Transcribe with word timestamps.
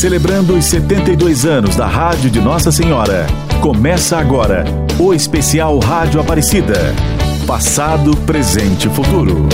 Celebrando 0.00 0.56
os 0.56 0.64
72 0.64 1.44
anos 1.44 1.76
da 1.76 1.86
Rádio 1.86 2.30
de 2.30 2.40
Nossa 2.40 2.72
Senhora. 2.72 3.26
Começa 3.60 4.16
agora 4.16 4.64
o 4.98 5.12
especial 5.12 5.78
Rádio 5.78 6.18
Aparecida. 6.18 6.94
Passado, 7.46 8.16
presente 8.24 8.88
e 8.88 8.90
futuro. 8.90 9.46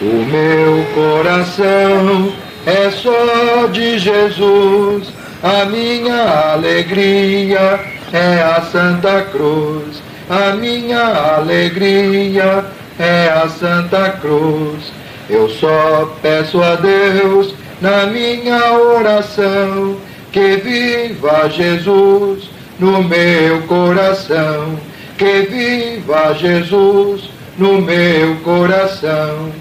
O 0.00 0.24
meu 0.24 0.86
coração 0.94 2.32
é 2.64 2.88
só 2.92 3.66
de 3.72 3.98
Jesus, 3.98 5.12
a 5.42 5.64
minha 5.64 6.52
alegria 6.52 7.80
é 8.12 8.40
a 8.40 8.62
Santa 8.70 9.22
Cruz, 9.22 10.00
a 10.28 10.54
minha 10.54 11.38
alegria 11.38 12.64
é 13.00 13.28
a 13.30 13.48
Santa 13.48 14.10
Cruz. 14.10 14.99
Eu 15.30 15.48
só 15.48 16.12
peço 16.20 16.60
a 16.60 16.74
Deus 16.74 17.54
na 17.80 18.06
minha 18.06 18.72
oração 18.72 19.96
que 20.32 20.56
viva 20.56 21.48
Jesus 21.48 22.50
no 22.80 23.02
meu 23.04 23.62
coração, 23.62 24.76
que 25.16 25.42
viva 25.42 26.34
Jesus 26.34 27.30
no 27.56 27.80
meu 27.80 28.36
coração. 28.42 29.52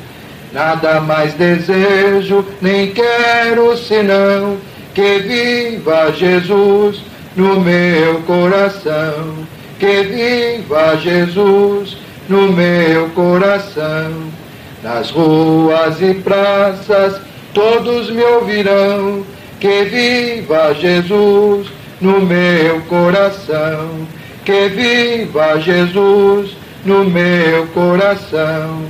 Nada 0.52 1.00
mais 1.02 1.36
desejo, 1.36 2.44
nem 2.60 2.92
quero 2.92 3.78
senão 3.78 4.58
que 4.96 5.20
viva 5.20 6.12
Jesus 6.12 7.00
no 7.36 7.60
meu 7.60 8.22
coração, 8.22 9.36
que 9.78 10.04
viva 10.04 10.98
Jesus 10.98 11.96
no 12.28 12.52
meu 12.52 13.10
coração. 13.10 14.39
Nas 14.84 15.12
ruas 15.12 16.02
e 16.02 16.14
praças 16.14 17.20
todos 17.54 18.10
me 18.10 18.24
ouvirão, 18.24 19.26
que 19.60 19.84
viva 19.84 20.74
Jesus 20.74 21.68
no 22.00 22.22
meu 22.22 22.82
coração, 22.82 24.08
que 24.46 24.70
viva 24.70 25.60
Jesus 25.60 26.56
no 26.86 27.04
meu 27.04 27.68
coração. 27.68 28.84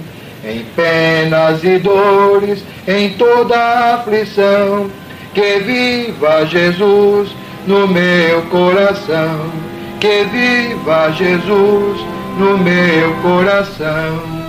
Em 0.45 0.63
penas 0.75 1.63
e 1.63 1.79
dores, 1.79 2.63
em 2.87 3.09
toda 3.13 3.95
aflição, 3.95 4.89
que 5.33 5.59
viva 5.59 6.45
Jesus 6.45 7.29
no 7.67 7.87
meu 7.87 8.41
coração, 8.43 9.51
que 9.99 10.23
viva 10.25 11.11
Jesus 11.11 11.99
no 12.37 12.57
meu 12.57 13.13
coração. 13.21 14.39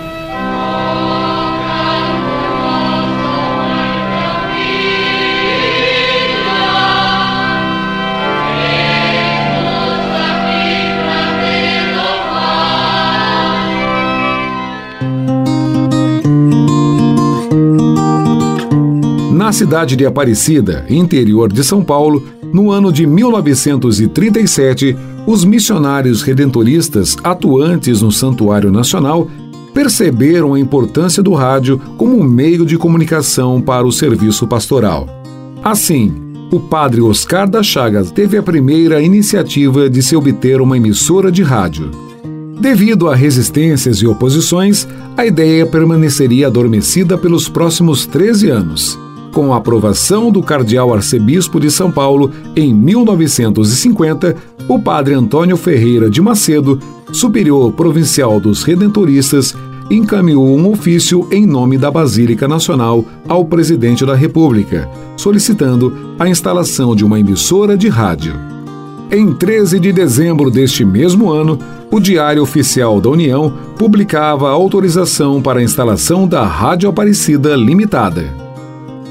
Na 19.51 19.53
cidade 19.53 19.97
de 19.97 20.05
Aparecida, 20.05 20.85
interior 20.89 21.51
de 21.51 21.61
São 21.61 21.83
Paulo, 21.83 22.25
no 22.53 22.71
ano 22.71 22.89
de 22.89 23.05
1937, 23.05 24.95
os 25.27 25.43
missionários 25.43 26.21
redentoristas 26.21 27.17
atuantes 27.21 28.01
no 28.01 28.13
Santuário 28.13 28.71
Nacional 28.71 29.29
perceberam 29.73 30.53
a 30.53 30.59
importância 30.59 31.21
do 31.21 31.33
rádio 31.33 31.81
como 31.97 32.23
meio 32.23 32.65
de 32.65 32.77
comunicação 32.77 33.61
para 33.61 33.85
o 33.85 33.91
serviço 33.91 34.47
pastoral. 34.47 35.05
Assim, 35.61 36.13
o 36.49 36.57
padre 36.57 37.01
Oscar 37.01 37.49
da 37.49 37.61
Chagas 37.61 38.09
teve 38.09 38.37
a 38.37 38.41
primeira 38.41 39.01
iniciativa 39.01 39.89
de 39.89 40.01
se 40.01 40.15
obter 40.15 40.61
uma 40.61 40.77
emissora 40.77 41.29
de 41.29 41.43
rádio. 41.43 41.91
Devido 42.57 43.09
a 43.09 43.15
resistências 43.15 43.97
e 43.97 44.07
oposições, 44.07 44.87
a 45.17 45.25
ideia 45.25 45.65
permaneceria 45.65 46.47
adormecida 46.47 47.17
pelos 47.17 47.49
próximos 47.49 48.05
13 48.05 48.49
anos 48.49 49.10
com 49.31 49.53
a 49.53 49.57
aprovação 49.57 50.31
do 50.31 50.43
cardeal 50.43 50.93
arcebispo 50.93 51.59
de 51.59 51.71
São 51.71 51.91
Paulo 51.91 52.31
em 52.55 52.73
1950, 52.73 54.35
o 54.67 54.79
padre 54.79 55.13
Antônio 55.13 55.57
Ferreira 55.57 56.09
de 56.09 56.21
Macedo, 56.21 56.79
superior 57.11 57.71
provincial 57.71 58.39
dos 58.39 58.63
Redentoristas, 58.63 59.55
encaminhou 59.89 60.57
um 60.57 60.69
ofício 60.71 61.27
em 61.31 61.45
nome 61.45 61.77
da 61.77 61.91
Basílica 61.91 62.47
Nacional 62.47 63.03
ao 63.27 63.43
presidente 63.43 64.05
da 64.05 64.15
República, 64.15 64.89
solicitando 65.17 66.15
a 66.17 66.29
instalação 66.29 66.95
de 66.95 67.03
uma 67.03 67.19
emissora 67.19 67.77
de 67.77 67.89
rádio. 67.89 68.33
Em 69.11 69.33
13 69.33 69.77
de 69.77 69.91
dezembro 69.91 70.49
deste 70.49 70.85
mesmo 70.85 71.29
ano, 71.29 71.59
o 71.91 71.99
Diário 71.99 72.41
Oficial 72.41 73.01
da 73.01 73.09
União 73.09 73.51
publicava 73.77 74.47
a 74.47 74.51
autorização 74.51 75.41
para 75.41 75.59
a 75.59 75.63
instalação 75.63 76.25
da 76.25 76.45
Rádio 76.45 76.89
Aparecida 76.89 77.53
Limitada. 77.57 78.40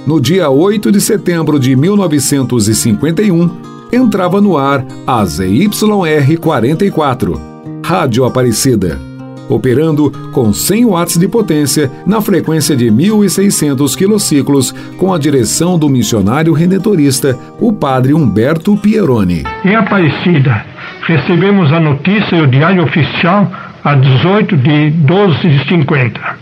No 0.06 0.19
dia 0.19 0.49
8 0.49 0.91
de 0.91 0.99
setembro 1.00 1.61
de 1.61 1.77
1951, 1.77 3.50
entrava 3.93 4.41
no 4.41 4.56
ar 4.56 4.83
a 5.06 5.22
ZYR-44, 5.22 7.38
Rádio 7.84 8.25
Aparecida, 8.25 8.99
operando 9.47 10.10
com 10.33 10.55
100 10.55 10.87
watts 10.87 11.19
de 11.19 11.28
potência 11.28 11.93
na 12.06 12.22
frequência 12.22 12.75
de 12.75 12.87
1.600 12.87 13.94
quilociclos 13.94 14.72
com 14.97 15.12
a 15.12 15.19
direção 15.19 15.78
do 15.78 15.87
missionário 15.89 16.55
redentorista, 16.55 17.39
o 17.60 17.71
padre 17.71 18.15
Humberto 18.15 18.75
Pieroni. 18.78 19.44
Em 19.65 19.75
Aparecida, 19.75 20.65
recebemos 21.03 21.71
a 21.72 21.78
notícia 21.78 22.41
do 22.41 22.47
Diário 22.47 22.84
Oficial 22.84 23.53
a 23.84 23.94
18 23.94 24.56
de 24.56 24.93
12 24.93 25.47
de 25.47 25.69
50 25.69 26.40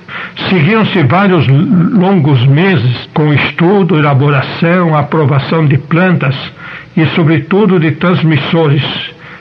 Seguiam-se 0.49 1.03
vários 1.05 1.47
longos 1.49 2.47
meses 2.47 3.09
com 3.13 3.33
estudo, 3.33 3.99
elaboração, 3.99 4.97
aprovação 4.97 5.67
de 5.67 5.77
plantas 5.79 6.35
e, 6.97 7.05
sobretudo, 7.15 7.79
de 7.79 7.93
transmissores, 7.93 8.83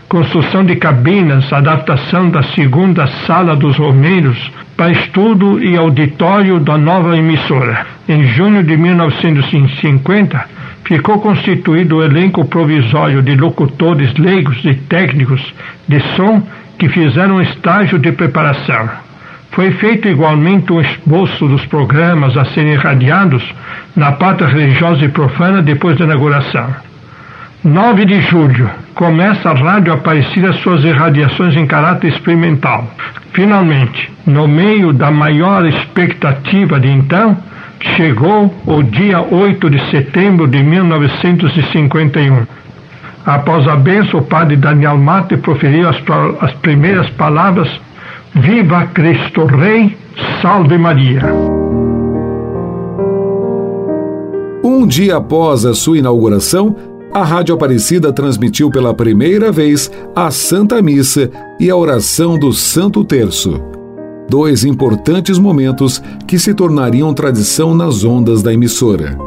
construção 0.10 0.64
de 0.64 0.76
cabinas, 0.76 1.52
adaptação 1.52 2.30
da 2.30 2.44
segunda 2.44 3.08
sala 3.26 3.56
dos 3.56 3.78
Romeiros 3.78 4.38
para 4.76 4.92
estudo 4.92 5.64
e 5.64 5.76
auditório 5.76 6.60
da 6.60 6.78
nova 6.78 7.18
emissora. 7.18 7.86
Em 8.08 8.24
junho 8.28 8.64
de 8.64 8.78
1950, 8.78 10.46
ficou 10.86 11.20
constituído 11.20 11.98
o 11.98 12.04
elenco 12.04 12.46
provisório 12.46 13.22
de 13.22 13.36
locutores 13.36 14.14
leigos 14.16 14.64
e 14.64 14.74
técnicos 14.74 15.42
de 15.88 16.00
som 16.16 16.42
que 16.78 16.88
fizeram 16.90 17.42
estágio 17.42 18.00
de 18.00 18.12
preparação. 18.12 19.07
Foi 19.52 19.72
feito 19.72 20.08
igualmente 20.08 20.72
um 20.72 20.82
esboço 20.82 21.48
dos 21.48 21.66
programas 21.66 22.38
a 22.38 22.46
serem 22.46 22.74
irradiados 22.74 23.44
na 23.96 24.12
parte 24.12 24.44
religiosa 24.44 25.04
e 25.04 25.10
profana 25.10 25.62
depois 25.62 25.98
da 25.98 26.06
inauguração. 26.06 26.88
9 27.64 28.06
de 28.06 28.22
julho, 28.22 28.70
começa 28.94 29.50
a 29.50 29.54
Rádio 29.54 29.92
Aparecida 29.92 30.54
suas 30.54 30.84
irradiações 30.84 31.56
em 31.56 31.66
caráter 31.66 32.10
experimental. 32.10 32.90
Finalmente, 33.34 34.12
no 34.26 34.48
meio 34.48 34.94
da 34.94 35.12
maior 35.12 35.66
expectativa 35.66 36.80
de 36.80 36.88
então, 36.88 37.36
chegou 37.96 38.56
o 38.66 38.84
dia 38.84 39.22
8 39.22 39.70
de 39.70 39.90
setembro 39.90 40.48
de 40.48 40.62
1951. 40.64 42.46
Após 43.26 43.68
a 43.68 43.76
bênção, 43.76 44.22
o 44.22 44.24
padre 44.24 44.56
Daniel 44.56 44.98
Mate 44.98 45.36
proferiu 45.38 45.90
as, 45.90 45.98
as 46.40 46.54
primeiras 46.54 47.10
palavras 47.12 47.70
Viva 48.36 48.86
Cristo 48.88 49.46
Rei, 49.46 49.98
salve 50.42 50.78
Maria. 50.78 51.22
Um 54.64 54.86
dia 54.86 55.16
após 55.18 55.66
a 55.66 55.74
sua 55.74 55.98
inauguração, 55.98 56.76
a 57.14 57.24
Rádio 57.24 57.56
Aparecida 57.56 58.12
transmitiu 58.12 58.70
pela 58.70 58.94
primeira 58.94 59.52
vez 59.52 59.90
a 60.16 60.30
Santa 60.30 60.82
Missa 60.82 61.32
e 61.60 61.70
a 61.70 61.76
oração 61.76 62.38
do 62.38 62.52
Santo 62.52 63.04
Terço. 63.04 63.62
Dois 64.30 64.66
importantes 64.66 65.40
momentos 65.40 66.04
que 66.28 66.38
se 66.38 66.54
tornariam 66.54 67.14
tradição 67.14 67.74
nas 67.74 68.04
ondas 68.04 68.44
da 68.44 68.54
emissora. 68.54 69.18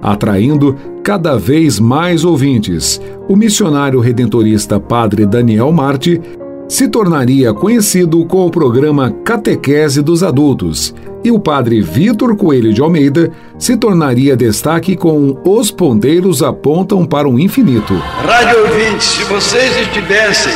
Atraindo 0.00 0.76
cada 1.02 1.36
vez 1.36 1.80
mais 1.80 2.24
ouvintes, 2.24 3.00
o 3.28 3.34
missionário 3.34 3.98
redentorista 3.98 4.78
Padre 4.78 5.26
Daniel 5.26 5.72
Marte 5.72 6.20
se 6.68 6.86
tornaria 6.86 7.54
conhecido 7.54 8.24
com 8.26 8.46
o 8.46 8.50
programa 8.50 9.10
Catequese 9.24 10.02
dos 10.02 10.22
Adultos 10.22 10.94
e 11.24 11.30
o 11.30 11.40
padre 11.40 11.80
Vitor 11.80 12.36
Coelho 12.36 12.74
de 12.74 12.82
Almeida 12.82 13.32
se 13.58 13.74
tornaria 13.76 14.36
destaque 14.36 14.94
com 14.94 15.40
Os 15.44 15.70
Ponteiros 15.70 16.42
Apontam 16.42 17.06
para 17.06 17.26
o 17.26 17.40
Infinito. 17.40 17.96
Rádio 18.22 18.60
ouvintes, 18.60 19.06
se 19.06 19.24
vocês 19.24 19.76
estivessem 19.80 20.52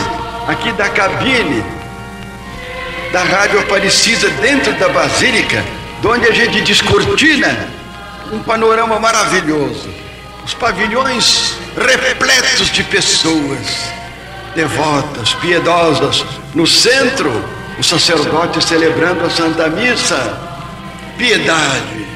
aqui 0.46 0.70
da 0.72 0.90
cabine 0.90 1.64
da 3.10 3.24
Rádio 3.24 3.60
Aparecida 3.60 4.28
dentro 4.40 4.72
da 4.74 4.88
Basílica, 4.90 5.64
de 6.00 6.06
onde 6.06 6.26
a 6.26 6.32
gente 6.32 6.60
descortina 6.60 7.68
um 8.30 8.38
panorama 8.40 9.00
maravilhoso. 9.00 9.88
Os 10.44 10.54
pavilhões 10.54 11.54
repletos 11.76 12.70
de 12.70 12.82
pessoas 12.84 14.01
devotas, 14.54 15.34
piedosas. 15.34 16.24
No 16.54 16.66
centro, 16.66 17.30
o 17.78 17.82
sacerdote 17.82 18.62
celebrando 18.62 19.24
a 19.24 19.30
Santa 19.30 19.68
Missa. 19.68 20.38
Piedade. 21.16 22.06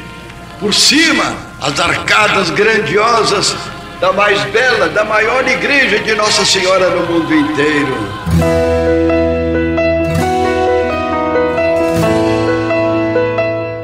Por 0.61 0.75
cima, 0.75 1.35
as 1.61 1.79
arcadas 1.79 2.51
grandiosas 2.51 3.55
da 4.01 4.13
mais 4.13 4.43
bela, 4.51 4.89
da 4.89 5.05
maior 5.05 5.47
igreja 5.49 5.99
de 5.99 6.15
Nossa 6.15 6.45
Senhora 6.45 6.91
no 6.91 7.07
mundo 7.07 7.35
inteiro. 7.35 7.97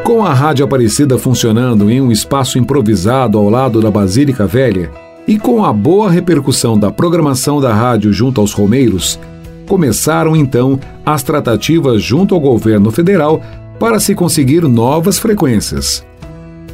Com 0.05 0.25
a 0.25 0.34
Rádio 0.34 0.64
Aparecida 0.64 1.19
funcionando 1.19 1.90
em 1.90 2.00
um 2.00 2.12
espaço 2.12 2.58
improvisado 2.58 3.38
ao 3.38 3.48
lado 3.48 3.81
da 3.81 3.90
Basílica 3.90 4.46
Velha 4.46 5.01
e 5.26 5.38
com 5.38 5.64
a 5.64 5.72
boa 5.72 6.10
repercussão 6.10 6.78
da 6.78 6.90
programação 6.90 7.58
da 7.60 7.72
rádio 7.72 8.12
junto 8.12 8.38
aos 8.40 8.52
Romeiros, 8.52 9.19
começaram 9.66 10.36
então 10.36 10.78
as 11.04 11.22
tratativas 11.22 12.02
junto 12.02 12.34
ao 12.34 12.40
governo 12.40 12.90
federal 12.90 13.42
para 13.78 14.00
se 14.00 14.14
conseguir 14.14 14.62
novas 14.62 15.19
frequências. 15.19 16.02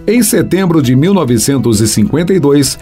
Em 0.07 0.23
setembro 0.23 0.81
de 0.81 0.95
1952, 0.97 2.79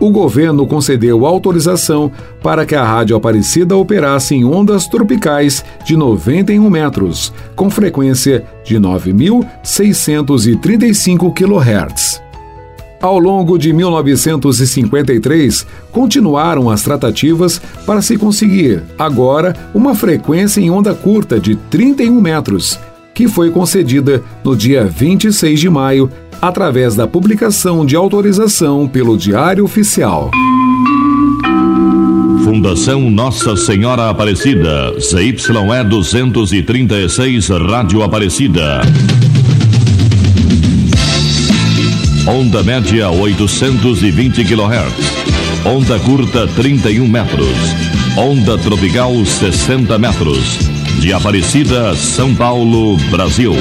o 0.00 0.10
governo 0.10 0.66
concedeu 0.66 1.24
autorização 1.26 2.10
para 2.42 2.64
que 2.64 2.74
a 2.74 2.82
Rádio 2.82 3.14
Aparecida 3.14 3.76
operasse 3.76 4.34
em 4.34 4.46
ondas 4.46 4.86
tropicais 4.86 5.62
de 5.84 5.94
91 5.96 6.70
metros, 6.70 7.34
com 7.54 7.68
frequência 7.68 8.42
de 8.64 8.76
9.635 8.76 11.34
kHz. 11.34 12.29
Ao 13.00 13.18
longo 13.18 13.56
de 13.56 13.72
1953, 13.72 15.66
continuaram 15.90 16.68
as 16.68 16.82
tratativas 16.82 17.60
para 17.86 18.02
se 18.02 18.18
conseguir, 18.18 18.82
agora, 18.98 19.56
uma 19.72 19.94
frequência 19.94 20.60
em 20.60 20.70
onda 20.70 20.94
curta 20.94 21.40
de 21.40 21.56
31 21.56 22.20
metros, 22.20 22.78
que 23.14 23.26
foi 23.26 23.50
concedida 23.50 24.22
no 24.44 24.54
dia 24.54 24.84
26 24.84 25.58
de 25.58 25.70
maio 25.70 26.10
através 26.42 26.94
da 26.94 27.06
publicação 27.06 27.86
de 27.86 27.96
autorização 27.96 28.86
pelo 28.86 29.16
Diário 29.16 29.64
Oficial. 29.64 30.30
Fundação 32.44 33.10
Nossa 33.10 33.56
Senhora 33.56 34.10
Aparecida, 34.10 34.94
CYE 35.00 35.36
236, 35.88 37.48
Rádio 37.48 38.02
Aparecida. 38.02 38.82
Onda 42.32 42.62
média 42.62 43.10
820 43.10 44.44
kHz. 44.44 45.66
Onda 45.66 45.98
curta 45.98 46.46
31 46.46 47.08
metros. 47.08 47.56
Onda 48.16 48.56
tropical 48.56 49.12
60 49.26 49.98
metros. 49.98 50.58
De 51.00 51.12
Aparecida, 51.12 51.92
São 51.96 52.32
Paulo, 52.32 52.96
Brasil. 53.10 53.52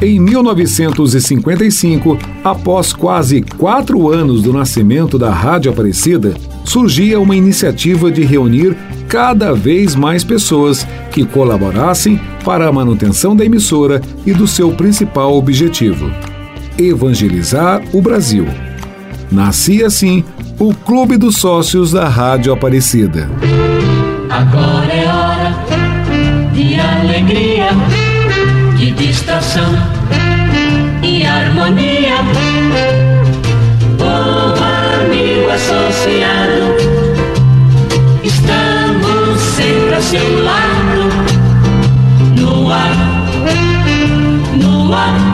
Em 0.00 0.20
1955, 0.20 2.16
após 2.44 2.92
quase 2.92 3.42
quatro 3.42 4.08
anos 4.08 4.44
do 4.44 4.52
nascimento 4.52 5.18
da 5.18 5.32
Rádio 5.32 5.72
Aparecida, 5.72 6.36
surgia 6.64 7.18
uma 7.18 7.34
iniciativa 7.34 8.08
de 8.08 8.22
reunir 8.22 8.76
cada 9.08 9.52
vez 9.52 9.96
mais 9.96 10.22
pessoas 10.24 10.86
que 11.12 11.24
colaborassem 11.24 12.18
para 12.44 12.66
a 12.66 12.72
manutenção 12.72 13.36
da 13.36 13.44
emissora 13.44 14.00
e 14.26 14.32
do 14.32 14.46
seu 14.46 14.72
principal 14.72 15.34
objetivo: 15.36 16.10
evangelizar 16.78 17.82
o 17.92 18.00
Brasil. 18.00 18.46
Nascia 19.30 19.86
assim 19.86 20.24
o 20.58 20.74
Clube 20.74 21.16
dos 21.16 21.36
Sócios 21.36 21.92
da 21.92 22.08
Rádio 22.08 22.52
Aparecida. 22.52 23.30
Agora 24.30 24.92
é 24.92 25.06
hora 25.06 25.54
de 26.52 26.80
alegria 26.80 27.68
de 28.76 28.90
distração 28.92 29.72
e 31.02 31.24
harmonia. 31.24 32.16
Bom 33.98 34.54
amigo 35.04 35.50
associado, 35.50 36.76
estamos 38.24 39.40
sempre 39.40 39.94
ao 39.94 40.02
seu 40.02 40.44
lado, 40.44 40.81
no 42.42 42.68
ar, 42.68 42.90
no 44.60 44.92
ar. 44.92 45.32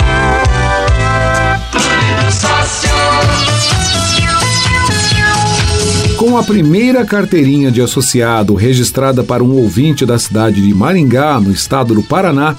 Com 6.18 6.36
a 6.36 6.42
primeira 6.42 7.06
carteirinha 7.06 7.70
de 7.70 7.80
associado 7.80 8.54
registrada 8.54 9.24
para 9.24 9.42
um 9.42 9.52
ouvinte 9.52 10.04
da 10.04 10.18
cidade 10.18 10.60
de 10.60 10.74
Maringá, 10.74 11.40
no 11.40 11.50
estado 11.50 11.94
do 11.94 12.02
Paraná, 12.02 12.54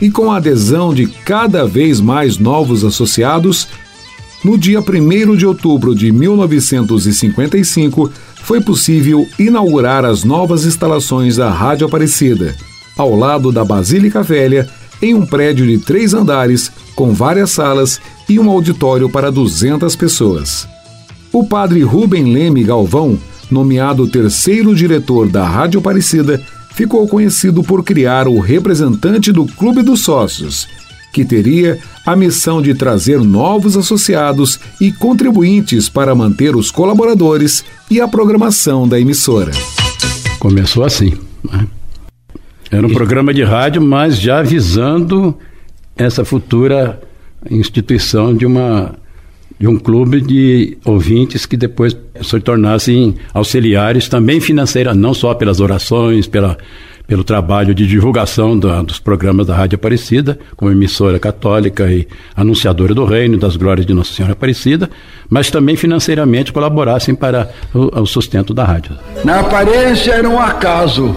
e 0.00 0.10
com 0.10 0.32
a 0.32 0.38
adesão 0.38 0.94
de 0.94 1.06
cada 1.06 1.66
vez 1.66 2.00
mais 2.00 2.38
novos 2.38 2.82
associados, 2.84 3.68
no 4.42 4.56
dia 4.56 4.80
1 4.80 5.36
de 5.36 5.44
outubro 5.44 5.94
de 5.94 6.10
1955 6.10 8.10
foi 8.36 8.62
possível 8.62 9.28
inaugurar 9.38 10.06
as 10.06 10.24
novas 10.24 10.64
instalações 10.64 11.36
da 11.36 11.50
Rádio 11.50 11.86
Aparecida, 11.86 12.56
ao 13.00 13.16
lado 13.16 13.50
da 13.50 13.64
Basílica 13.64 14.22
Velha, 14.22 14.68
em 15.00 15.14
um 15.14 15.24
prédio 15.24 15.66
de 15.66 15.78
três 15.78 16.12
andares, 16.12 16.70
com 16.94 17.14
várias 17.14 17.50
salas 17.50 17.98
e 18.28 18.38
um 18.38 18.50
auditório 18.50 19.08
para 19.08 19.32
200 19.32 19.96
pessoas. 19.96 20.68
O 21.32 21.42
padre 21.42 21.82
Rubem 21.82 22.30
Leme 22.30 22.62
Galvão, 22.62 23.18
nomeado 23.50 24.06
terceiro 24.06 24.74
diretor 24.74 25.28
da 25.28 25.48
Rádio 25.48 25.80
Aparecida, 25.80 26.42
ficou 26.74 27.08
conhecido 27.08 27.62
por 27.62 27.82
criar 27.82 28.28
o 28.28 28.38
representante 28.38 29.32
do 29.32 29.46
Clube 29.46 29.82
dos 29.82 30.00
Sócios, 30.00 30.68
que 31.10 31.24
teria 31.24 31.78
a 32.04 32.14
missão 32.14 32.60
de 32.60 32.74
trazer 32.74 33.18
novos 33.20 33.78
associados 33.78 34.60
e 34.78 34.92
contribuintes 34.92 35.88
para 35.88 36.14
manter 36.14 36.54
os 36.54 36.70
colaboradores 36.70 37.64
e 37.90 37.98
a 37.98 38.06
programação 38.06 38.86
da 38.86 39.00
emissora. 39.00 39.52
Começou 40.38 40.84
assim. 40.84 41.14
Né? 41.42 41.66
Era 42.70 42.86
um 42.86 42.92
programa 42.92 43.34
de 43.34 43.42
rádio, 43.42 43.82
mas 43.82 44.18
já 44.18 44.42
visando 44.42 45.36
essa 45.96 46.24
futura 46.24 47.00
instituição 47.50 48.34
de 48.34 48.46
uma 48.46 48.94
de 49.58 49.68
um 49.68 49.76
clube 49.76 50.22
de 50.22 50.78
ouvintes 50.86 51.44
que 51.44 51.54
depois 51.54 51.94
se 52.22 52.40
tornassem 52.40 53.16
auxiliares 53.34 54.08
também 54.08 54.40
financeiras, 54.40 54.96
não 54.96 55.12
só 55.12 55.34
pelas 55.34 55.60
orações, 55.60 56.26
pela, 56.26 56.56
pelo 57.06 57.22
trabalho 57.22 57.74
de 57.74 57.86
divulgação 57.86 58.58
da, 58.58 58.80
dos 58.80 58.98
programas 58.98 59.46
da 59.46 59.54
Rádio 59.54 59.76
Aparecida, 59.76 60.38
como 60.56 60.70
emissora 60.70 61.18
católica 61.18 61.92
e 61.92 62.08
anunciadora 62.34 62.94
do 62.94 63.04
reino, 63.04 63.36
das 63.36 63.54
glórias 63.54 63.84
de 63.84 63.92
Nossa 63.92 64.14
Senhora 64.14 64.32
Aparecida, 64.32 64.88
mas 65.28 65.50
também 65.50 65.76
financeiramente 65.76 66.54
colaborassem 66.54 67.14
para 67.14 67.50
o, 67.74 68.00
o 68.00 68.06
sustento 68.06 68.54
da 68.54 68.64
rádio. 68.64 68.96
Na 69.24 69.40
aparência 69.40 70.12
era 70.12 70.28
um 70.28 70.38
acaso, 70.38 71.14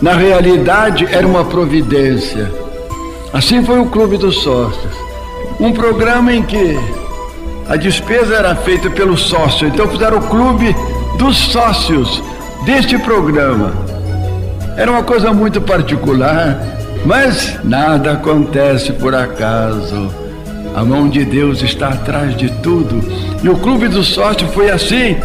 na 0.00 0.14
realidade 0.14 1.06
era 1.10 1.26
uma 1.26 1.44
providência. 1.44 2.50
Assim 3.32 3.64
foi 3.64 3.80
o 3.80 3.86
Clube 3.86 4.16
dos 4.16 4.42
Sócios. 4.42 4.94
Um 5.58 5.72
programa 5.72 6.32
em 6.32 6.42
que 6.42 6.78
a 7.68 7.76
despesa 7.76 8.34
era 8.34 8.54
feita 8.54 8.88
pelo 8.90 9.16
sócio, 9.16 9.66
então 9.66 9.88
fizeram 9.88 10.18
o 10.18 10.28
clube 10.28 10.74
dos 11.18 11.36
sócios 11.36 12.22
deste 12.64 12.98
programa. 12.98 13.72
Era 14.76 14.90
uma 14.90 15.02
coisa 15.02 15.32
muito 15.32 15.60
particular, 15.60 16.58
mas 17.04 17.58
nada 17.64 18.12
acontece 18.12 18.92
por 18.92 19.14
acaso. 19.14 20.10
A 20.76 20.84
mão 20.84 21.08
de 21.08 21.24
Deus 21.24 21.62
está 21.62 21.88
atrás 21.88 22.36
de 22.36 22.50
tudo. 22.62 23.02
E 23.42 23.48
o 23.48 23.56
clube 23.56 23.88
do 23.88 24.04
sócio 24.04 24.46
foi 24.48 24.70
assim, 24.70 25.16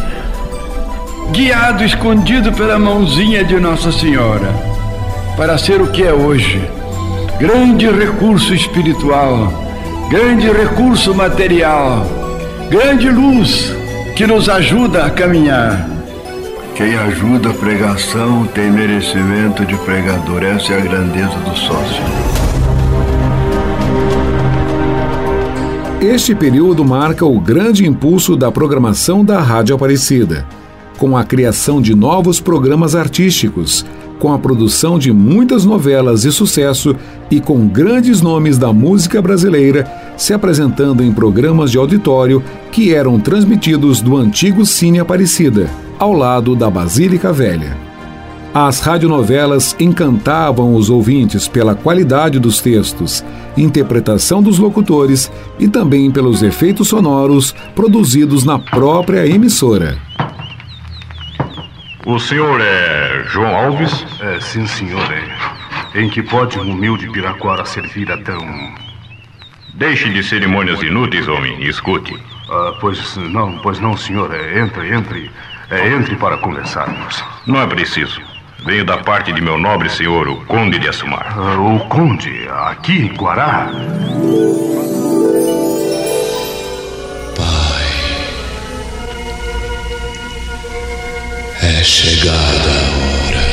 guiado, 1.32 1.84
escondido 1.84 2.52
pela 2.52 2.78
mãozinha 2.78 3.42
de 3.44 3.58
Nossa 3.58 3.90
Senhora, 3.90 4.48
para 5.36 5.58
ser 5.58 5.80
o 5.80 5.88
que 5.88 6.02
é 6.02 6.12
hoje. 6.12 6.62
Grande 7.38 7.90
recurso 7.90 8.54
espiritual, 8.54 9.52
grande 10.08 10.50
recurso 10.52 11.14
material 11.14 12.22
grande 12.72 13.10
luz 13.10 13.70
que 14.16 14.26
nos 14.26 14.48
ajuda 14.48 15.04
a 15.04 15.10
caminhar. 15.10 15.90
Quem 16.74 16.96
ajuda 16.96 17.50
a 17.50 17.52
pregação 17.52 18.46
tem 18.46 18.70
merecimento 18.70 19.66
de 19.66 19.76
pregador. 19.76 20.42
Essa 20.42 20.72
é 20.72 20.78
a 20.78 20.80
grandeza 20.80 21.36
do 21.40 21.54
sócio. 21.54 22.02
Este 26.00 26.34
período 26.34 26.82
marca 26.82 27.26
o 27.26 27.38
grande 27.38 27.86
impulso 27.86 28.36
da 28.36 28.50
programação 28.50 29.22
da 29.22 29.38
Rádio 29.38 29.76
Aparecida. 29.76 30.46
Com 31.02 31.16
a 31.16 31.24
criação 31.24 31.82
de 31.82 31.96
novos 31.96 32.38
programas 32.38 32.94
artísticos, 32.94 33.84
com 34.20 34.32
a 34.32 34.38
produção 34.38 35.00
de 35.00 35.12
muitas 35.12 35.64
novelas 35.64 36.22
de 36.22 36.30
sucesso 36.30 36.94
e 37.28 37.40
com 37.40 37.66
grandes 37.66 38.22
nomes 38.22 38.56
da 38.56 38.72
música 38.72 39.20
brasileira 39.20 39.84
se 40.16 40.32
apresentando 40.32 41.02
em 41.02 41.12
programas 41.12 41.72
de 41.72 41.76
auditório 41.76 42.40
que 42.70 42.94
eram 42.94 43.18
transmitidos 43.18 44.00
do 44.00 44.16
antigo 44.16 44.64
Cine 44.64 45.00
Aparecida, 45.00 45.68
ao 45.98 46.12
lado 46.12 46.54
da 46.54 46.70
Basílica 46.70 47.32
Velha. 47.32 47.76
As 48.54 48.78
radionovelas 48.78 49.74
encantavam 49.80 50.76
os 50.76 50.88
ouvintes 50.88 51.48
pela 51.48 51.74
qualidade 51.74 52.38
dos 52.38 52.60
textos, 52.60 53.24
interpretação 53.56 54.40
dos 54.40 54.56
locutores 54.60 55.32
e 55.58 55.66
também 55.66 56.12
pelos 56.12 56.44
efeitos 56.44 56.86
sonoros 56.86 57.52
produzidos 57.74 58.44
na 58.44 58.60
própria 58.60 59.26
emissora. 59.26 59.98
O 62.04 62.18
senhor 62.18 62.60
é 62.60 63.22
João 63.26 63.54
Alves? 63.54 64.04
É, 64.20 64.40
sim, 64.40 64.66
senhor. 64.66 65.02
É. 65.12 66.00
Em 66.00 66.08
que 66.08 66.20
pode 66.20 66.58
um 66.58 66.72
humilde 66.72 67.08
piraquara 67.08 67.64
servir 67.64 68.10
a 68.10 68.18
tão. 68.18 68.74
Deixe 69.74 70.08
de 70.10 70.22
cerimônias 70.22 70.82
inúteis, 70.82 71.28
homem, 71.28 71.62
escute. 71.62 72.18
Ah, 72.50 72.72
pois 72.80 73.16
não, 73.16 73.56
pois 73.58 73.78
não, 73.78 73.96
senhor. 73.96 74.34
É, 74.34 74.58
entre, 74.58 74.92
entre. 74.92 75.30
É, 75.70 75.88
entre 75.90 76.16
para 76.16 76.36
conversarmos. 76.38 77.24
Não 77.46 77.62
é 77.62 77.66
preciso. 77.68 78.20
Venho 78.64 78.84
da 78.84 78.98
parte 78.98 79.32
de 79.32 79.40
meu 79.40 79.56
nobre 79.56 79.88
senhor, 79.88 80.26
o 80.26 80.44
Conde 80.46 80.80
de 80.80 80.88
Assumar. 80.88 81.34
Ah, 81.36 81.56
o 81.58 81.78
Conde? 81.88 82.48
Aqui 82.48 83.06
em 83.06 83.14
Guará? 83.14 83.70
É 91.82 91.84
chegada 91.84 92.70
a 92.70 92.82
hora. 93.26 93.44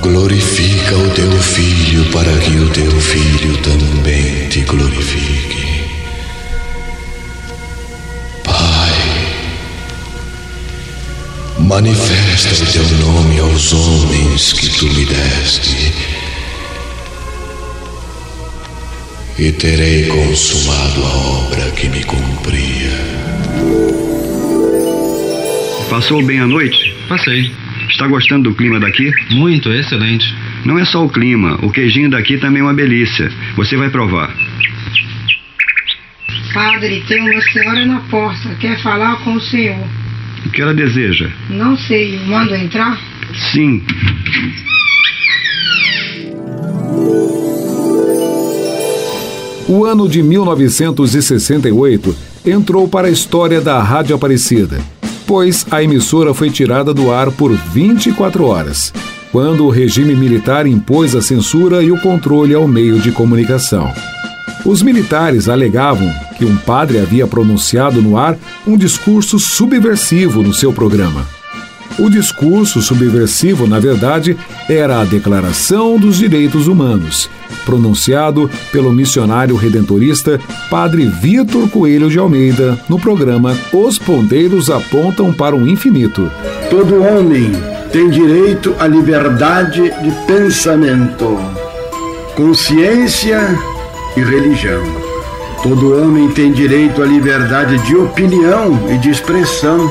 Glorifica 0.00 0.96
o 0.96 1.10
teu 1.10 1.30
filho 1.30 2.04
para 2.10 2.36
que 2.38 2.56
o 2.56 2.68
teu 2.70 2.90
filho 3.00 3.56
também 3.58 4.48
te 4.48 4.62
glorifique. 4.62 5.84
Pai, 8.42 8.92
manifesta 11.60 12.64
o 12.64 12.66
teu 12.72 12.82
nome 12.98 13.38
aos 13.38 13.72
homens 13.72 14.52
que 14.54 14.70
tu 14.70 14.86
me 14.86 15.04
deste. 15.04 15.94
E 19.38 19.52
terei 19.52 20.06
consumado 20.06 21.04
a 21.04 21.16
obra 21.46 21.70
que 21.70 21.88
me 21.88 22.02
cumpria. 22.02 23.31
Passou 25.92 26.24
bem 26.24 26.40
a 26.40 26.46
noite? 26.46 26.96
Passei. 27.06 27.52
Está 27.90 28.06
gostando 28.06 28.48
do 28.48 28.56
clima 28.56 28.80
daqui? 28.80 29.12
Muito, 29.32 29.70
excelente. 29.70 30.34
Não 30.64 30.78
é 30.78 30.86
só 30.86 31.04
o 31.04 31.08
clima, 31.08 31.58
o 31.62 31.70
queijinho 31.70 32.08
daqui 32.08 32.38
também 32.38 32.60
é 32.60 32.64
uma 32.64 32.72
delícia. 32.72 33.30
Você 33.56 33.76
vai 33.76 33.90
provar. 33.90 34.34
Padre, 36.54 37.04
tem 37.06 37.20
uma 37.20 37.42
senhora 37.42 37.84
na 37.84 38.00
porta. 38.08 38.54
Quer 38.58 38.80
falar 38.82 39.16
com 39.16 39.34
o 39.34 39.40
senhor. 39.42 39.86
O 40.46 40.48
que 40.48 40.62
ela 40.62 40.72
deseja? 40.72 41.28
Não 41.50 41.76
sei. 41.76 42.18
Mando 42.20 42.54
entrar? 42.54 42.98
Sim. 43.52 43.84
O 49.68 49.84
ano 49.84 50.08
de 50.08 50.22
1968 50.22 52.16
entrou 52.46 52.88
para 52.88 53.08
a 53.08 53.10
história 53.10 53.60
da 53.60 53.82
Rádio 53.82 54.16
Aparecida, 54.16 54.80
pois 55.32 55.64
a 55.70 55.82
emissora 55.82 56.34
foi 56.34 56.50
tirada 56.50 56.92
do 56.92 57.10
ar 57.10 57.32
por 57.32 57.50
24 57.52 58.44
horas, 58.44 58.92
quando 59.30 59.64
o 59.64 59.70
regime 59.70 60.14
militar 60.14 60.66
impôs 60.66 61.14
a 61.14 61.22
censura 61.22 61.82
e 61.82 61.90
o 61.90 61.98
controle 61.98 62.54
ao 62.54 62.68
meio 62.68 63.00
de 63.00 63.10
comunicação. 63.10 63.90
Os 64.62 64.82
militares 64.82 65.48
alegavam 65.48 66.12
que 66.36 66.44
um 66.44 66.54
padre 66.54 66.98
havia 66.98 67.26
pronunciado 67.26 68.02
no 68.02 68.18
ar 68.18 68.36
um 68.66 68.76
discurso 68.76 69.38
subversivo 69.38 70.42
no 70.42 70.52
seu 70.52 70.70
programa. 70.70 71.26
O 71.98 72.10
discurso 72.10 72.82
subversivo, 72.82 73.66
na 73.66 73.78
verdade, 73.78 74.36
era 74.68 75.00
a 75.00 75.04
Declaração 75.06 75.98
dos 75.98 76.18
Direitos 76.18 76.66
Humanos, 76.66 77.30
pronunciado 77.64 78.50
pelo 78.70 78.92
missionário 78.92 79.56
redentorista 79.56 80.38
Padre 80.70 81.06
Vitor 81.06 81.68
Coelho 81.68 82.10
de 82.10 82.18
Almeida 82.18 82.78
no 82.88 82.98
programa 82.98 83.56
Os 83.72 83.98
Ponteiros 83.98 84.70
Apontam 84.70 85.32
para 85.32 85.56
o 85.56 85.66
Infinito. 85.66 86.30
Todo 86.70 87.02
homem 87.02 87.52
tem 87.92 88.08
direito 88.08 88.74
à 88.78 88.86
liberdade 88.86 89.82
de 89.82 90.10
pensamento, 90.26 91.38
consciência 92.34 93.38
e 94.16 94.20
religião. 94.20 94.82
Todo 95.62 95.96
homem 96.02 96.28
tem 96.30 96.50
direito 96.50 97.02
à 97.02 97.06
liberdade 97.06 97.78
de 97.86 97.94
opinião 97.94 98.90
e 98.90 98.98
de 98.98 99.10
expressão, 99.10 99.88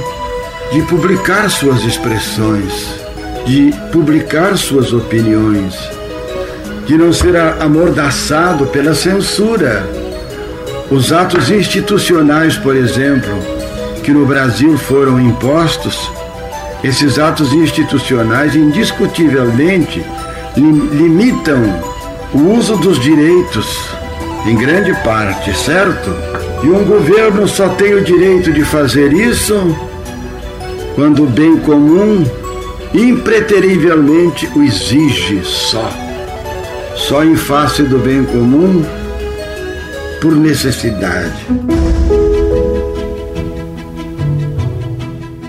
de 0.74 0.82
publicar 0.82 1.50
suas 1.50 1.84
expressões, 1.84 3.00
de 3.46 3.72
publicar 3.92 4.58
suas 4.58 4.92
opiniões, 4.92 5.75
de 6.86 6.98
não 6.98 7.14
ser 7.14 7.36
amordaçado 7.38 8.66
pela 8.68 8.94
censura. 8.94 9.84
Os 10.90 11.14
atos 11.14 11.50
institucionais, 11.50 12.58
por 12.58 12.76
exemplo, 12.76 13.34
que 14.04 14.12
no 14.12 14.26
Brasil 14.26 14.78
foram 14.78 15.20
impostos, 15.20 16.12
esses 16.84 17.20
atos 17.20 17.54
institucionais 17.54 18.56
indiscutivelmente 18.56 20.04
limitam 20.58 21.62
o 22.34 22.58
uso 22.58 22.76
dos 22.78 23.00
direitos, 23.00 23.90
em 24.46 24.56
grande 24.56 24.94
parte, 25.04 25.56
certo? 25.56 26.10
E 26.64 26.68
um 26.68 26.84
governo 26.84 27.48
só 27.48 27.70
tem 27.70 27.94
o 27.94 28.04
direito 28.04 28.52
de 28.52 28.64
fazer 28.64 29.14
isso 29.14 29.76
quando 30.96 31.24
o 31.24 31.28
bem 31.28 31.58
comum 31.58 32.26
impreterivelmente 32.94 34.50
o 34.56 34.64
exige 34.64 35.42
só. 35.44 36.11
Só 36.95 37.24
em 37.24 37.36
face 37.36 37.83
do 37.83 37.98
bem 37.98 38.24
comum, 38.24 38.83
por 40.21 40.36
necessidade. 40.36 41.45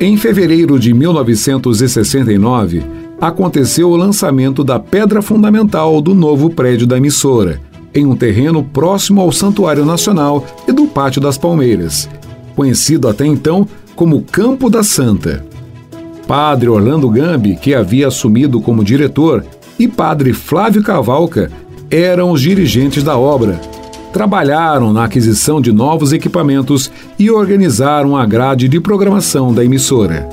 Em 0.01 0.17
fevereiro 0.17 0.79
de 0.79 0.93
1969, 0.93 2.83
aconteceu 3.21 3.91
o 3.91 3.97
lançamento 3.97 4.65
da 4.65 4.81
pedra 4.81 5.23
fundamental 5.23 6.01
do 6.01 6.15
novo 6.15 6.51
prédio 6.51 6.87
da 6.87 6.97
emissora, 6.97 7.61
em 7.95 8.05
um 8.07 8.17
terreno 8.17 8.65
próximo 8.65 9.21
ao 9.21 9.31
Santuário 9.31 9.85
Nacional 9.85 10.45
e 10.67 10.73
do 10.73 10.87
Pátio 10.87 11.21
das 11.21 11.39
Palmeiras, 11.39 12.09
conhecido 12.57 13.09
até 13.09 13.27
então 13.27 13.69
como 13.95 14.23
Campo 14.23 14.69
da 14.69 14.83
Santa. 14.83 15.45
Padre 16.27 16.69
Orlando 16.69 17.09
Gambi, 17.11 17.57
que 17.57 17.75
havia 17.75 18.09
assumido 18.09 18.61
como 18.61 18.83
diretor, 18.83 19.45
e 19.79 19.87
Padre 19.89 20.33
Flávio 20.33 20.83
Cavalca 20.83 21.51
eram 21.91 22.31
os 22.31 22.41
dirigentes 22.41 23.03
da 23.03 23.19
obra. 23.19 23.61
Trabalharam 24.13 24.93
na 24.93 25.05
aquisição 25.05 25.61
de 25.61 25.73
novos 25.73 26.13
equipamentos 26.13 26.93
e 27.19 27.29
organizaram 27.31 28.17
a 28.17 28.25
grade 28.25 28.69
de 28.69 28.81
programação 28.81 29.53
da 29.53 29.65
emissora. 29.65 30.29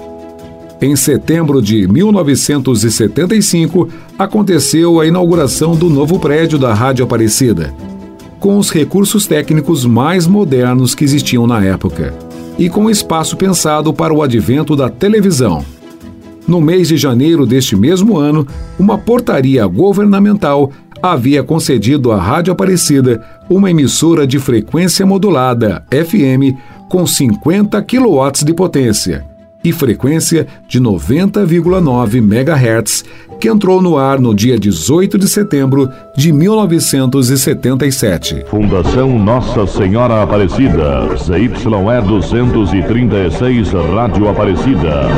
Em 0.82 0.96
setembro 0.96 1.62
de 1.62 1.86
1975, 1.88 3.90
aconteceu 4.18 5.02
a 5.02 5.06
inauguração 5.06 5.76
do 5.76 5.90
novo 5.90 6.18
prédio 6.20 6.58
da 6.58 6.74
Rádio 6.74 7.04
Aparecida, 7.04 7.74
com 8.40 8.58
os 8.58 8.72
recursos 8.72 9.28
técnicos 9.28 9.86
mais 9.86 10.26
modernos 10.26 10.96
que 10.96 11.04
existiam 11.04 11.46
na 11.46 11.62
época, 11.64 12.14
e 12.58 12.70
com 12.70 12.90
espaço 12.90 13.36
pensado 13.36 13.94
para 13.94 14.14
o 14.14 14.24
advento 14.24 14.74
da 14.76 14.90
televisão. 14.90 15.66
No 16.50 16.60
mês 16.60 16.88
de 16.88 16.98
janeiro 16.98 17.46
deste 17.46 17.76
mesmo 17.76 18.18
ano, 18.18 18.48
uma 18.80 18.98
portaria 18.98 19.68
governamental 19.68 20.72
havia 21.00 21.44
concedido 21.44 22.12
à 22.12 22.20
Rádio 22.20 22.52
Aparecida 22.52 23.24
uma 23.48 23.70
emissora 23.70 24.26
de 24.26 24.40
frequência 24.40 25.06
modulada, 25.06 25.86
FM, 25.92 26.58
com 26.90 27.06
50 27.06 27.80
kW 27.84 28.32
de 28.44 28.56
potência 28.56 29.24
e 29.64 29.72
frequência 29.72 30.48
de 30.68 30.82
90,9 30.82 32.16
MHz, 32.16 33.06
que 33.40 33.48
entrou 33.48 33.80
no 33.80 33.96
ar 33.98 34.20
no 34.20 34.34
dia 34.34 34.58
18 34.58 35.20
de 35.20 35.28
setembro 35.28 35.88
de 36.18 36.32
1977. 36.32 38.46
Fundação 38.50 39.20
Nossa 39.20 39.68
Senhora 39.68 40.24
Aparecida, 40.24 41.16
ZYE 41.16 41.50
236, 41.50 43.72
Rádio 43.94 44.30
Aparecida. 44.30 45.10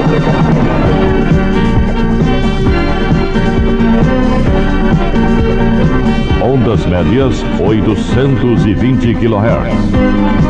Ondas 6.44 6.84
médias 6.88 7.36
820 7.60 9.14
kHz. 9.14 10.42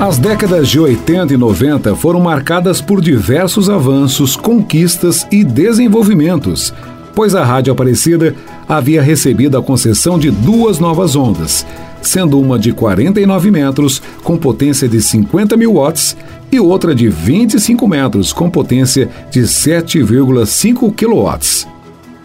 As 0.00 0.18
décadas 0.18 0.68
de 0.68 0.80
80 0.80 1.34
e 1.34 1.36
90 1.36 1.94
foram 1.94 2.18
marcadas 2.18 2.80
por 2.80 3.00
diversos 3.00 3.70
avanços, 3.70 4.34
conquistas 4.34 5.28
e 5.30 5.44
desenvolvimentos, 5.44 6.74
pois 7.14 7.36
a 7.36 7.44
Rádio 7.44 7.72
Aparecida 7.72 8.34
havia 8.68 9.00
recebido 9.00 9.56
a 9.56 9.62
concessão 9.62 10.18
de 10.18 10.30
duas 10.32 10.80
novas 10.80 11.14
ondas, 11.14 11.64
sendo 12.02 12.40
uma 12.40 12.58
de 12.58 12.72
49 12.72 13.50
metros, 13.50 14.00
com 14.22 14.36
potência 14.36 14.88
de 14.88 15.00
50 15.00 15.56
mil 15.56 15.74
watts, 15.74 16.16
e 16.52 16.58
outra 16.58 16.94
de 16.94 17.08
25 17.08 17.86
metros, 17.86 18.32
com 18.32 18.50
potência 18.50 19.08
de 19.30 19.42
7,5 19.42 20.92
kW. 20.92 21.68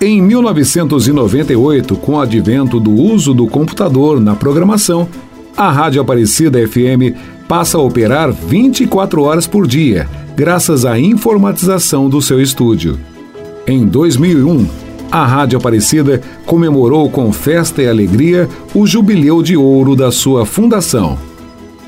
Em 0.02 0.22
1998, 0.22 1.96
com 1.96 2.14
o 2.14 2.20
advento 2.20 2.80
do 2.80 2.92
uso 2.92 3.34
do 3.34 3.48
computador 3.48 4.20
na 4.20 4.36
programação, 4.36 5.08
a 5.56 5.72
Rádio 5.72 6.02
Aparecida 6.02 6.60
FM 6.68 7.16
passa 7.48 7.78
a 7.78 7.82
operar 7.82 8.32
24 8.32 9.22
horas 9.22 9.48
por 9.48 9.66
dia, 9.66 10.10
graças 10.36 10.86
à 10.86 11.00
informatização 11.00 12.10
do 12.10 12.22
seu 12.22 12.42
estúdio. 12.42 13.00
Em 13.66 13.86
2001, 13.86 14.68
a 15.16 15.26
Rádio 15.26 15.58
Aparecida 15.58 16.22
comemorou 16.46 17.10
com 17.10 17.32
festa 17.32 17.82
e 17.82 17.88
alegria 17.88 18.50
o 18.74 18.86
jubileu 18.86 19.42
de 19.42 19.56
ouro 19.56 19.96
da 19.96 20.12
sua 20.12 20.46
fundação. 20.46 21.18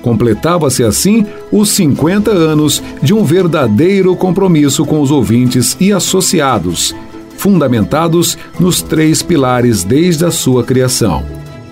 Completava-se 0.01 0.81
assim 0.81 1.25
os 1.51 1.67
50 1.71 2.31
anos 2.31 2.81
de 3.03 3.13
um 3.13 3.25
verdadeiro 3.25 4.15
compromisso 4.15 4.85
com 4.85 5.01
os 5.01 5.11
ouvintes 5.11 5.75
e 5.77 5.91
associados, 5.91 6.95
fundamentados 7.37 8.37
nos 8.57 8.81
três 8.81 9.21
pilares 9.21 9.83
desde 9.83 10.23
a 10.23 10.31
sua 10.31 10.63
criação: 10.63 11.25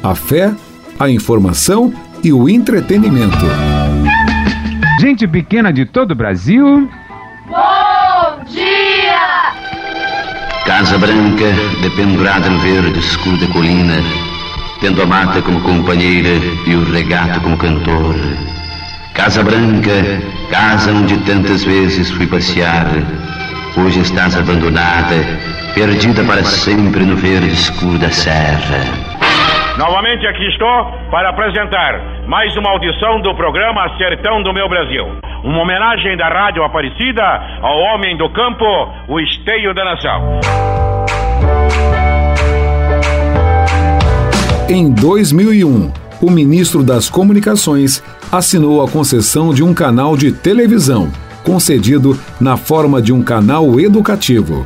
a 0.04 0.14
fé, 0.14 0.54
a 1.00 1.10
informação 1.10 1.94
e 2.22 2.34
o 2.34 2.50
entretenimento. 2.50 3.46
Gente 5.00 5.26
pequena 5.26 5.72
de 5.72 5.86
todo 5.86 6.12
o 6.12 6.16
Brasil. 6.16 6.90
Casa 10.78 10.98
Branca, 10.98 11.46
dependurada 11.82 12.50
no 12.50 12.60
verde 12.60 13.00
escuro 13.00 13.38
da 13.38 13.48
colina, 13.48 13.96
tendo 14.82 15.02
a 15.02 15.06
mata 15.06 15.42
como 15.42 15.62
companheira 15.62 16.36
e 16.68 16.76
o 16.76 16.84
regato 16.92 17.40
como 17.40 17.58
cantor. 17.58 18.14
Casa 19.14 19.42
Branca, 19.42 19.94
casa 20.52 20.92
onde 20.92 21.18
tantas 21.20 21.64
vezes 21.64 22.12
fui 22.12 22.28
passear, 22.28 22.88
hoje 23.78 24.02
estás 24.02 24.36
abandonada, 24.38 25.16
perdida 25.74 26.26
para 26.26 26.44
sempre 26.44 27.06
no 27.06 27.16
verde 27.16 27.54
escuro 27.54 27.98
da 27.98 28.12
serra. 28.12 28.84
Novamente 29.78 30.28
aqui 30.28 30.46
estou 30.50 30.92
para 31.10 31.30
apresentar 31.30 32.02
mais 32.28 32.54
uma 32.58 32.72
audição 32.72 33.22
do 33.22 33.34
programa 33.34 33.96
Sertão 33.98 34.44
do 34.44 34.54
Meu 34.54 34.68
Brasil. 34.68 35.22
Uma 35.46 35.62
homenagem 35.62 36.18
da 36.18 36.28
Rádio 36.28 36.64
Aparecida 36.64 37.22
ao 37.62 37.78
homem 37.78 38.18
do 38.18 38.28
campo, 38.32 38.66
o 39.08 39.20
esteio 39.20 39.76
da 39.76 39.86
nação. 39.86 40.40
Em 44.68 44.92
2001, 44.92 45.94
o 46.20 46.32
ministro 46.32 46.82
das 46.82 47.12
Comunicações 47.12 48.04
assinou 48.32 48.84
a 48.84 48.90
concessão 48.90 49.54
de 49.54 49.64
um 49.64 49.72
canal 49.72 50.18
de 50.18 50.32
televisão, 50.32 51.12
concedido 51.44 52.20
na 52.42 52.58
forma 52.58 53.00
de 53.00 53.14
um 53.14 53.22
canal 53.22 53.80
educativo. 53.80 54.66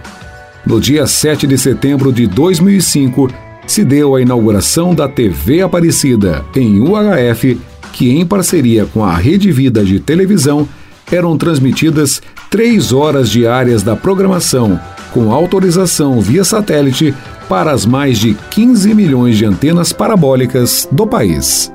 No 0.66 0.80
dia 0.80 1.06
7 1.06 1.46
de 1.46 1.58
setembro 1.58 2.10
de 2.14 2.26
2005, 2.26 3.28
se 3.68 3.84
deu 3.84 4.16
a 4.16 4.22
inauguração 4.22 4.96
da 4.96 5.10
TV 5.10 5.62
Aparecida 5.62 6.46
em 6.56 6.80
UHF, 6.80 7.60
que, 7.92 8.12
em 8.12 8.26
parceria 8.26 8.86
com 8.86 9.04
a 9.04 9.16
Rede 9.16 9.52
Vida 9.52 9.84
de 9.84 10.00
televisão, 10.00 10.68
eram 11.12 11.38
transmitidas 11.38 12.22
três 12.50 12.92
horas 12.92 13.30
diárias 13.30 13.84
da 13.84 13.96
programação, 13.96 14.80
com 15.14 15.32
autorização 15.32 16.22
via 16.22 16.44
satélite 16.44 17.14
para 17.48 17.72
as 17.72 17.86
mais 17.86 18.20
de 18.20 18.36
15 18.52 18.94
milhões 18.94 19.38
de 19.38 19.46
antenas 19.46 19.92
parabólicas 19.92 20.88
do 20.92 21.08
país. 21.08 21.72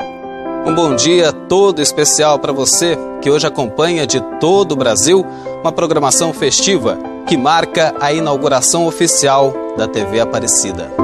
Um 0.66 0.74
bom 0.74 0.96
dia 0.96 1.32
todo 1.32 1.82
especial 1.82 2.38
para 2.38 2.52
você 2.52 2.96
que 3.20 3.28
hoje 3.30 3.46
acompanha 3.46 4.06
de 4.06 4.20
todo 4.40 4.72
o 4.72 4.76
Brasil 4.76 5.26
uma 5.60 5.72
programação 5.72 6.32
festiva 6.32 6.98
que 7.26 7.36
marca 7.36 7.94
a 8.00 8.12
inauguração 8.12 8.86
oficial 8.86 9.52
da 9.76 9.86
TV 9.86 10.20
Aparecida. 10.20 11.03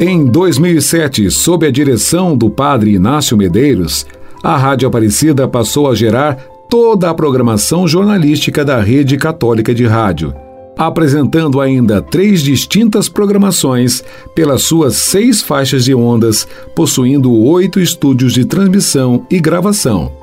Em 0.00 0.24
2007, 0.24 1.28
sob 1.28 1.66
a 1.66 1.72
direção 1.72 2.36
do 2.36 2.48
padre 2.48 2.92
Inácio 2.92 3.36
Medeiros, 3.36 4.06
a 4.44 4.56
Rádio 4.56 4.86
Aparecida 4.86 5.48
passou 5.48 5.90
a 5.90 5.94
gerar 5.94 6.36
toda 6.70 7.10
a 7.10 7.14
programação 7.14 7.88
jornalística 7.88 8.64
da 8.64 8.80
Rede 8.80 9.16
Católica 9.16 9.74
de 9.74 9.84
Rádio, 9.86 10.32
apresentando 10.76 11.60
ainda 11.60 12.00
três 12.00 12.42
distintas 12.42 13.08
programações 13.08 14.04
pelas 14.36 14.62
suas 14.62 14.94
seis 14.94 15.42
faixas 15.42 15.84
de 15.84 15.92
ondas, 15.92 16.46
possuindo 16.76 17.32
oito 17.32 17.80
estúdios 17.80 18.32
de 18.32 18.44
transmissão 18.44 19.26
e 19.28 19.40
gravação. 19.40 20.17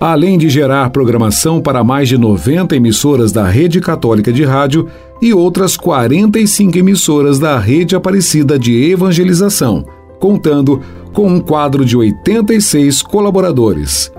Além 0.00 0.38
de 0.38 0.48
gerar 0.48 0.88
programação 0.88 1.60
para 1.60 1.84
mais 1.84 2.08
de 2.08 2.16
90 2.16 2.74
emissoras 2.74 3.32
da 3.32 3.46
Rede 3.46 3.80
Católica 3.80 4.32
de 4.32 4.44
Rádio, 4.44 4.88
e 5.20 5.34
outras 5.34 5.76
45 5.76 6.78
emissoras 6.78 7.38
da 7.38 7.58
Rede 7.58 7.94
Aparecida 7.94 8.58
de 8.58 8.90
Evangelização, 8.90 9.84
contando 10.18 10.80
com 11.12 11.26
um 11.26 11.40
quadro 11.40 11.84
de 11.84 11.96
86 11.96 13.02
colaboradores. 13.02 14.10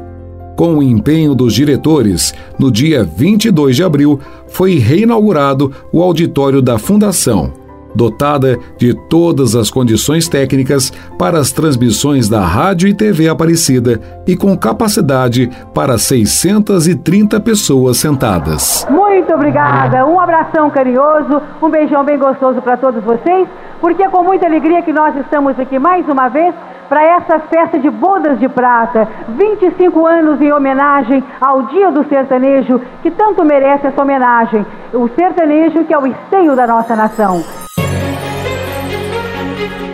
Com 0.55 0.77
o 0.77 0.83
empenho 0.83 1.33
dos 1.33 1.55
diretores, 1.55 2.33
no 2.59 2.71
dia 2.71 3.03
22 3.03 3.75
de 3.75 3.83
abril 3.83 4.19
foi 4.47 4.77
reinaugurado 4.77 5.71
o 5.91 6.03
auditório 6.03 6.61
da 6.61 6.77
Fundação, 6.77 7.51
dotada 7.95 8.57
de 8.77 8.93
todas 9.07 9.55
as 9.55 9.69
condições 9.69 10.27
técnicas 10.27 10.91
para 11.17 11.39
as 11.39 11.51
transmissões 11.51 12.29
da 12.29 12.41
Rádio 12.41 12.87
e 12.87 12.93
TV 12.93 13.29
Aparecida 13.29 13.99
e 14.27 14.35
com 14.35 14.57
capacidade 14.57 15.49
para 15.73 15.97
630 15.97 17.39
pessoas 17.39 17.97
sentadas. 17.97 18.87
Muito 18.89 19.33
obrigada, 19.33 20.05
um 20.05 20.19
abração 20.19 20.69
carinhoso, 20.69 21.41
um 21.61 21.69
beijão 21.69 22.03
bem 22.03 22.17
gostoso 22.17 22.61
para 22.61 22.77
todos 22.77 23.03
vocês, 23.03 23.47
porque 23.79 24.03
é 24.03 24.09
com 24.09 24.23
muita 24.23 24.45
alegria 24.45 24.81
que 24.81 24.93
nós 24.93 25.15
estamos 25.17 25.59
aqui 25.59 25.79
mais 25.79 26.07
uma 26.07 26.29
vez 26.29 26.53
para 26.91 27.05
essa 27.05 27.39
festa 27.39 27.79
de 27.79 27.89
bodas 27.89 28.37
de 28.37 28.49
prata, 28.49 29.07
25 29.29 30.05
anos 30.05 30.41
em 30.41 30.51
homenagem 30.51 31.23
ao 31.39 31.63
Dia 31.67 31.89
do 31.89 32.03
Sertanejo, 32.09 32.81
que 33.01 33.09
tanto 33.09 33.45
merece 33.45 33.87
essa 33.87 34.01
homenagem. 34.01 34.65
O 34.93 35.07
sertanejo 35.15 35.85
que 35.85 35.93
é 35.93 35.97
o 35.97 36.05
esteio 36.05 36.53
da 36.53 36.67
nossa 36.67 36.93
nação. 36.93 37.41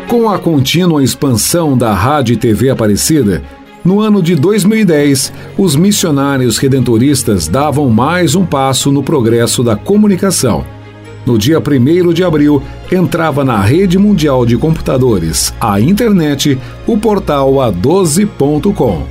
Com 0.07 0.29
a 0.29 0.39
contínua 0.39 1.03
expansão 1.03 1.77
da 1.77 1.93
Rádio 1.93 2.33
e 2.33 2.37
TV 2.37 2.69
Aparecida, 2.69 3.43
no 3.83 3.99
ano 3.99 4.21
de 4.21 4.35
2010, 4.35 5.33
os 5.57 5.75
missionários 5.75 6.57
redentoristas 6.57 7.49
davam 7.49 7.89
mais 7.89 8.33
um 8.33 8.45
passo 8.45 8.89
no 8.89 9.03
progresso 9.03 9.61
da 9.61 9.75
comunicação. 9.75 10.63
No 11.25 11.37
dia 11.37 11.59
1 11.59 12.13
de 12.13 12.23
abril, 12.23 12.63
entrava 12.89 13.43
na 13.43 13.59
rede 13.59 13.97
mundial 13.97 14.45
de 14.45 14.55
computadores, 14.55 15.53
a 15.59 15.81
internet, 15.81 16.57
o 16.87 16.97
portal 16.97 17.55
A12.com. 17.55 19.03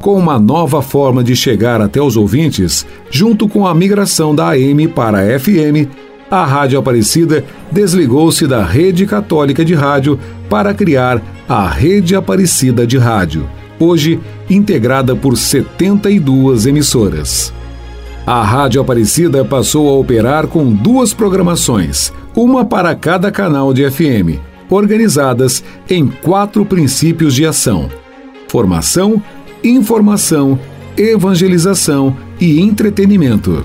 Com 0.00 0.16
uma 0.16 0.38
nova 0.38 0.80
forma 0.80 1.24
de 1.24 1.34
chegar 1.34 1.80
até 1.80 2.00
os 2.00 2.16
ouvintes, 2.16 2.86
junto 3.10 3.48
com 3.48 3.66
a 3.66 3.74
migração 3.74 4.32
da 4.32 4.50
AM 4.50 4.86
para 4.86 5.18
a 5.18 5.40
FM, 5.40 5.90
a 6.30 6.44
Rádio 6.44 6.78
Aparecida 6.78 7.44
desligou-se 7.70 8.46
da 8.46 8.62
Rede 8.64 9.06
Católica 9.06 9.64
de 9.64 9.74
Rádio 9.74 10.18
para 10.48 10.74
criar 10.74 11.22
a 11.48 11.68
Rede 11.68 12.14
Aparecida 12.14 12.86
de 12.86 12.98
Rádio, 12.98 13.48
hoje 13.78 14.20
integrada 14.48 15.14
por 15.14 15.36
72 15.36 16.66
emissoras. 16.66 17.52
A 18.26 18.42
Rádio 18.42 18.80
Aparecida 18.80 19.44
passou 19.44 19.88
a 19.88 19.98
operar 19.98 20.46
com 20.46 20.72
duas 20.72 21.12
programações, 21.12 22.12
uma 22.34 22.64
para 22.64 22.94
cada 22.94 23.30
canal 23.30 23.74
de 23.74 23.88
FM, 23.90 24.40
organizadas 24.70 25.62
em 25.90 26.06
quatro 26.06 26.64
princípios 26.64 27.34
de 27.34 27.44
ação: 27.44 27.90
formação, 28.48 29.22
informação, 29.62 30.58
evangelização 30.96 32.16
e 32.40 32.60
entretenimento. 32.60 33.64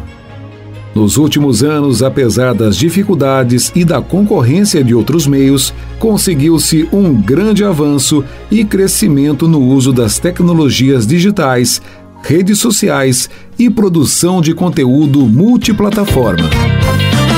Nos 0.93 1.17
últimos 1.17 1.63
anos, 1.63 2.01
apesar 2.01 2.53
das 2.53 2.75
dificuldades 2.75 3.71
e 3.75 3.85
da 3.85 4.01
concorrência 4.01 4.83
de 4.83 4.95
outros 4.95 5.27
meios, 5.27 5.73
conseguiu-se 5.99 6.89
um 6.91 7.13
grande 7.13 7.63
avanço 7.63 8.23
e 8.49 8.65
crescimento 8.65 9.47
no 9.47 9.61
uso 9.61 9.93
das 9.93 10.17
tecnologias 10.17 11.05
digitais, 11.05 11.81
redes 12.23 12.59
sociais 12.59 13.29
e 13.57 13.69
produção 13.69 14.41
de 14.41 14.53
conteúdo 14.53 15.21
multiplataforma. 15.21 16.49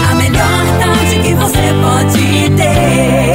A 0.10 0.16
melhor 0.16 0.80
tarde 0.80 1.20
que 1.22 1.34
você 1.36 1.74
pode 1.82 2.56
ter. 2.56 3.31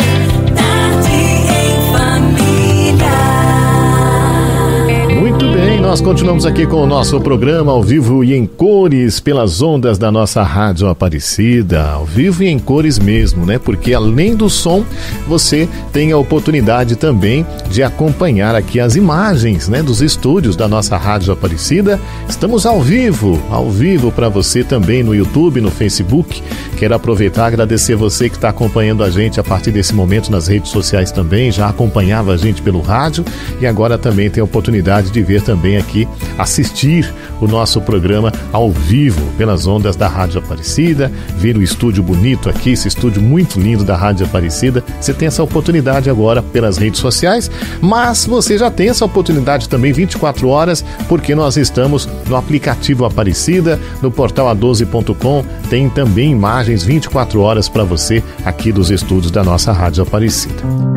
Nós 5.81 6.01
continuamos 6.01 6.47
aqui 6.47 6.67
com 6.67 6.77
o 6.77 6.87
nosso 6.87 7.21
programa 7.21 7.73
ao 7.73 7.83
vivo 7.83 8.25
e 8.25 8.35
em 8.35 8.47
cores 8.47 9.21
pelas 9.21 9.61
ondas 9.61 9.99
da 9.99 10.11
nossa 10.11 10.43
Rádio 10.43 10.89
Aparecida. 10.89 11.83
Ao 11.83 12.05
vivo 12.05 12.43
e 12.43 12.47
em 12.47 12.59
cores 12.59 12.99
mesmo, 12.99 13.45
né? 13.45 13.59
Porque 13.59 13.93
além 13.93 14.35
do 14.35 14.49
som, 14.49 14.85
você 15.27 15.69
tem 15.93 16.13
a 16.13 16.19
oportunidade 16.19 16.97
também 16.97 17.45
de 17.69 17.83
acompanhar 17.83 18.55
aqui 18.55 18.81
as 18.81 18.97
imagens, 18.97 19.69
né, 19.69 19.83
dos 19.83 20.01
estúdios 20.01 20.57
da 20.57 20.67
nossa 20.67 20.97
Rádio 20.97 21.33
Aparecida. 21.33 22.01
Estamos 22.29 22.65
ao 22.65 22.81
vivo, 22.81 23.43
ao 23.51 23.69
vivo 23.71 24.11
para 24.13 24.29
você 24.29 24.65
também 24.65 25.03
no 25.03 25.15
YouTube, 25.15 25.61
no 25.61 25.71
Facebook. 25.71 26.43
Quero 26.79 26.95
aproveitar 26.95 27.43
e 27.43 27.47
agradecer 27.49 27.97
você 27.97 28.29
que 28.29 28.37
está 28.37 28.49
acompanhando 28.49 29.03
a 29.03 29.11
gente 29.11 29.41
a 29.41 29.45
partir 29.45 29.73
desse 29.73 29.95
momento 29.95 30.31
nas 30.31 30.47
redes 30.47 30.71
sociais 30.71 31.11
também, 31.11 31.51
já 31.51 31.69
acompanhava 31.69 32.33
a 32.33 32.37
gente 32.37 32.63
pelo 32.63 32.81
rádio 32.81 33.25
e 33.61 33.67
agora 33.67 33.99
também 33.99 34.31
tem 34.31 34.41
a 34.41 34.45
oportunidade 34.45 35.11
de 35.11 35.23
ver 35.23 35.43
também 35.43 35.66
também 35.67 35.77
aqui 35.77 36.09
assistir 36.39 37.13
o 37.41 37.49
nosso 37.49 37.81
programa 37.81 38.33
ao 38.53 38.71
vivo 38.71 39.21
pelas 39.37 39.67
ondas 39.67 39.97
da 39.97 40.07
Rádio 40.07 40.39
Aparecida, 40.39 41.11
ver 41.37 41.57
o 41.57 41.63
estúdio 41.63 42.03
bonito 42.03 42.49
aqui, 42.49 42.71
esse 42.71 42.87
estúdio 42.87 43.21
muito 43.21 43.59
lindo 43.59 43.85
da 43.85 43.97
Rádio 43.97 44.27
Aparecida. 44.27 44.85
Você 45.01 45.13
tem 45.13 45.27
essa 45.27 45.43
oportunidade 45.43 46.09
agora 46.09 46.41
pelas 46.41 46.79
redes 46.79 47.01
sociais, 47.01 47.51
mas 47.81 48.27
você 48.27 48.57
já 48.57 48.71
tem 48.71 48.89
essa 48.89 49.05
oportunidade 49.05 49.69
também 49.69 49.93
24 49.93 50.49
horas, 50.49 50.85
porque 51.09 51.35
nós 51.35 51.57
estamos 51.57 52.09
no 52.29 52.37
aplicativo 52.37 53.05
Aparecida, 53.05 53.81
no 54.01 54.11
portal 54.11 54.55
a12.com, 54.55 55.45
tem 55.69 55.89
também 55.91 56.31
imagens 56.31 56.85
24 56.85 57.41
horas 57.41 57.69
para 57.69 57.85
você 57.85 58.23
aqui 58.45 58.71
dos 58.71 58.91
estúdios 58.91 59.33
da 59.33 59.43
nossa 59.43 59.73
Rádio 59.73 60.03
Aparecida. 60.03 60.96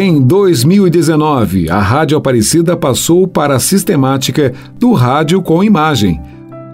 Em 0.00 0.22
2019, 0.22 1.68
a 1.68 1.80
Rádio 1.80 2.16
Aparecida 2.16 2.76
passou 2.76 3.26
para 3.26 3.56
a 3.56 3.58
sistemática 3.58 4.54
do 4.78 4.92
rádio 4.92 5.42
com 5.42 5.64
imagem, 5.64 6.20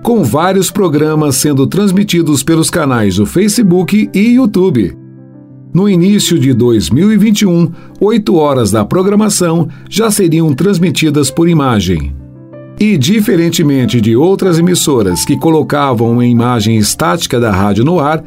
com 0.02 0.22
vários 0.22 0.70
programas 0.70 1.36
sendo 1.36 1.66
transmitidos 1.66 2.42
pelos 2.42 2.68
canais 2.68 3.16
do 3.16 3.24
Facebook 3.24 4.10
e 4.12 4.34
YouTube. 4.34 4.94
No 5.72 5.88
início 5.88 6.38
de 6.38 6.52
2021, 6.52 7.72
oito 7.98 8.34
horas 8.34 8.70
da 8.70 8.84
programação 8.84 9.70
já 9.88 10.10
seriam 10.10 10.52
transmitidas 10.52 11.30
por 11.30 11.48
imagem. 11.48 12.14
E, 12.78 12.98
diferentemente 12.98 14.02
de 14.02 14.14
outras 14.14 14.58
emissoras 14.58 15.24
que 15.24 15.38
colocavam 15.38 16.12
uma 16.12 16.26
imagem 16.26 16.76
estática 16.76 17.40
da 17.40 17.50
rádio 17.50 17.86
no 17.86 18.00
ar, 18.00 18.22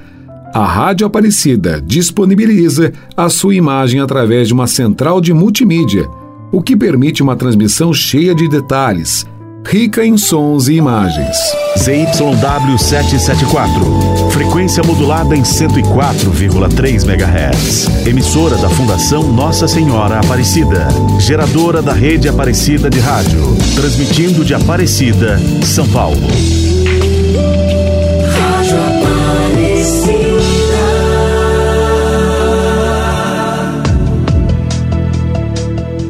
a 0.53 0.65
Rádio 0.65 1.05
Aparecida 1.05 1.81
disponibiliza 1.81 2.93
a 3.15 3.29
sua 3.29 3.55
imagem 3.55 3.99
através 3.99 4.47
de 4.47 4.53
uma 4.53 4.67
central 4.67 5.21
de 5.21 5.33
multimídia, 5.33 6.07
o 6.51 6.61
que 6.61 6.75
permite 6.75 7.21
uma 7.21 7.35
transmissão 7.35 7.93
cheia 7.93 8.33
de 8.33 8.47
detalhes, 8.47 9.25
rica 9.65 10.05
em 10.05 10.17
sons 10.17 10.67
e 10.67 10.75
imagens. 10.75 11.35
ZYW774, 11.77 14.31
frequência 14.31 14.81
modulada 14.83 15.35
em 15.35 15.43
104,3 15.43 17.03
MHz. 17.03 18.07
Emissora 18.07 18.57
da 18.57 18.69
Fundação 18.69 19.23
Nossa 19.31 19.67
Senhora 19.67 20.19
Aparecida, 20.19 20.87
geradora 21.19 21.81
da 21.81 21.93
rede 21.93 22.29
Aparecida 22.29 22.89
de 22.89 22.99
Rádio, 22.99 23.57
transmitindo 23.75 24.45
de 24.45 24.53
Aparecida, 24.53 25.39
São 25.63 25.87
Paulo. 25.89 26.27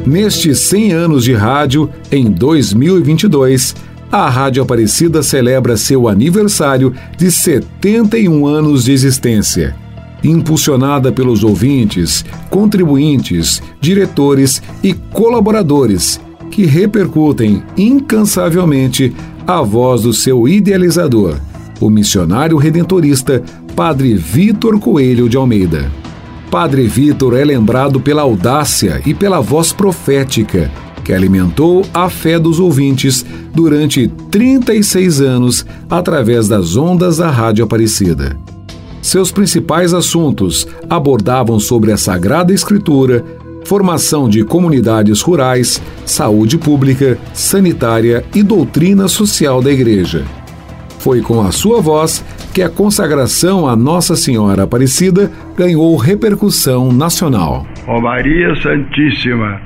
Nestes 0.08 0.60
100 0.60 0.92
anos 0.92 1.24
de 1.24 1.34
rádio, 1.34 1.90
em 2.10 2.30
2022, 2.30 3.76
a 4.10 4.30
Rádio 4.30 4.62
Aparecida 4.62 5.22
celebra 5.22 5.76
seu 5.76 6.08
aniversário 6.08 6.94
de 7.18 7.30
71 7.30 8.46
anos 8.46 8.84
de 8.84 8.92
existência. 8.92 9.76
Impulsionada 10.24 11.12
pelos 11.12 11.44
ouvintes, 11.44 12.24
contribuintes, 12.48 13.60
diretores 13.82 14.62
e 14.82 14.94
colaboradores 14.94 16.18
que 16.50 16.64
repercutem 16.64 17.62
incansavelmente 17.76 19.14
a 19.46 19.60
voz 19.60 20.04
do 20.04 20.14
seu 20.14 20.48
idealizador, 20.48 21.38
o 21.82 21.90
missionário 21.90 22.56
redentorista 22.56 23.42
Padre 23.76 24.14
Vitor 24.14 24.80
Coelho 24.80 25.28
de 25.28 25.36
Almeida. 25.36 25.97
Padre 26.50 26.86
Vitor 26.86 27.36
é 27.36 27.44
lembrado 27.44 28.00
pela 28.00 28.22
audácia 28.22 29.02
e 29.04 29.12
pela 29.12 29.38
voz 29.40 29.70
profética 29.70 30.70
que 31.04 31.12
alimentou 31.12 31.84
a 31.92 32.08
fé 32.08 32.38
dos 32.38 32.58
ouvintes 32.58 33.24
durante 33.54 34.08
36 34.30 35.20
anos 35.20 35.66
através 35.88 36.48
das 36.48 36.76
ondas 36.76 37.18
da 37.18 37.30
Rádio 37.30 37.64
Aparecida. 37.64 38.36
Seus 39.02 39.30
principais 39.30 39.92
assuntos 39.92 40.66
abordavam 40.88 41.60
sobre 41.60 41.92
a 41.92 41.96
Sagrada 41.96 42.52
Escritura, 42.52 43.24
formação 43.64 44.28
de 44.28 44.42
comunidades 44.42 45.20
rurais, 45.20 45.80
saúde 46.04 46.56
pública, 46.56 47.18
sanitária 47.32 48.24
e 48.34 48.42
doutrina 48.42 49.06
social 49.06 49.60
da 49.62 49.70
Igreja. 49.70 50.24
Foi 50.98 51.20
com 51.20 51.40
a 51.40 51.52
sua 51.52 51.80
voz 51.80 52.24
que 52.52 52.62
a 52.62 52.68
consagração 52.68 53.68
a 53.68 53.76
Nossa 53.76 54.16
Senhora 54.16 54.64
Aparecida 54.64 55.30
ganhou 55.56 55.96
repercussão 55.96 56.92
nacional. 56.92 57.66
Ó 57.86 58.00
Maria 58.00 58.54
Santíssima, 58.56 59.60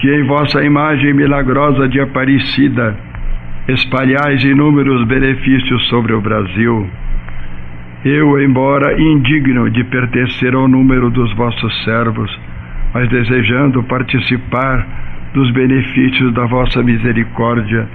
que 0.00 0.08
em 0.08 0.26
vossa 0.26 0.62
imagem 0.62 1.14
milagrosa 1.14 1.88
de 1.88 2.00
Aparecida 2.00 2.96
espalhais 3.68 4.42
inúmeros 4.42 5.06
benefícios 5.06 5.86
sobre 5.88 6.14
o 6.14 6.20
Brasil. 6.20 6.88
Eu, 8.04 8.40
embora 8.40 8.98
indigno 8.98 9.68
de 9.70 9.84
pertencer 9.84 10.54
ao 10.54 10.66
número 10.66 11.10
dos 11.10 11.34
vossos 11.36 11.84
servos, 11.84 12.30
mas 12.94 13.08
desejando 13.10 13.82
participar 13.82 14.86
dos 15.34 15.50
benefícios 15.52 16.32
da 16.32 16.46
vossa 16.46 16.82
misericórdia, 16.82 17.86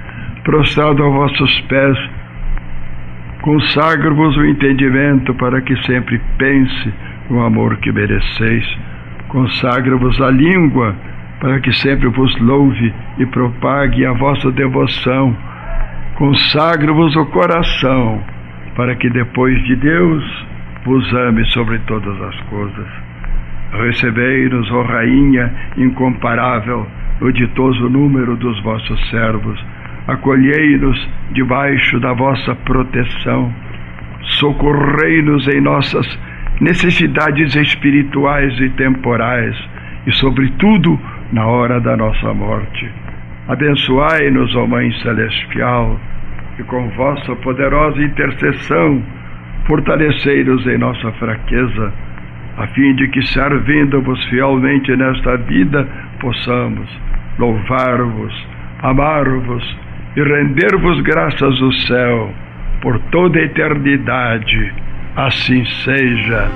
prostrado 0.43 1.03
a 1.03 1.09
vossos 1.09 1.59
pés, 1.61 1.97
Consagro-vos 3.43 4.38
o 4.38 4.45
entendimento 4.45 5.34
para 5.36 5.60
que 5.60 5.75
sempre 5.84 6.17
pense 6.38 6.93
no 7.29 7.41
amor 7.41 7.75
que 7.75 7.91
mereceis. 7.91 8.65
Consagro-vos 9.27 10.21
a 10.21 10.32
língua 10.32 10.95
para 11.41 11.60
que 11.60 11.73
sempre 11.73 12.08
vos 12.08 12.34
louve 12.39 12.93
e 13.17 13.25
propague 13.25 14.06
a 14.06 14.13
vossa 14.13 14.49
devoção. 14.49 15.36
Consagro-vos 16.15 17.17
o 17.17 17.25
coração 17.25 18.23
para 18.77 18.95
que 18.95 19.10
depois 19.10 19.62
de 19.65 19.75
Deus 19.75 20.45
vos 20.86 21.13
ame 21.13 21.43
sobre 21.47 21.79
todas 21.79 22.21
as 22.21 22.39
coisas. 22.43 22.88
Recebei-nos, 23.73 24.71
ó 24.71 24.84
Rainha 24.84 25.53
incomparável, 25.75 26.88
no 27.19 27.29
ditoso 27.34 27.89
número 27.89 28.38
dos 28.38 28.58
vossos 28.63 29.10
servos 29.10 29.62
acolhei-nos 30.07 31.09
debaixo 31.31 31.99
da 31.99 32.13
vossa 32.13 32.55
proteção, 32.55 33.53
socorrei-nos 34.39 35.47
em 35.47 35.61
nossas 35.61 36.07
necessidades 36.59 37.55
espirituais 37.55 38.59
e 38.59 38.69
temporais 38.71 39.55
e, 40.05 40.11
sobretudo, 40.13 40.99
na 41.31 41.45
hora 41.47 41.79
da 41.79 41.95
nossa 41.95 42.33
morte. 42.33 42.89
Abençoai-nos, 43.47 44.55
ó 44.55 44.65
Mãe 44.67 44.91
Celestial, 45.01 45.99
e 46.59 46.63
com 46.63 46.89
vossa 46.89 47.35
poderosa 47.37 48.01
intercessão, 48.01 49.03
fortalecei-nos 49.65 50.65
em 50.67 50.77
nossa 50.77 51.11
fraqueza, 51.13 51.93
a 52.57 52.67
fim 52.67 52.93
de 52.95 53.07
que, 53.07 53.21
servindo-vos 53.27 54.23
fielmente 54.25 54.95
nesta 54.95 55.37
vida, 55.37 55.87
possamos 56.19 56.87
louvar-vos, 57.39 58.47
amar-vos 58.83 59.82
e 60.15 60.21
render-vos 60.21 61.02
graças 61.02 61.60
do 61.60 61.73
céu 61.88 62.30
por 62.82 62.99
toda 63.12 63.39
a 63.39 63.43
eternidade. 63.43 64.73
Assim 65.15 65.63
seja. 65.84 66.49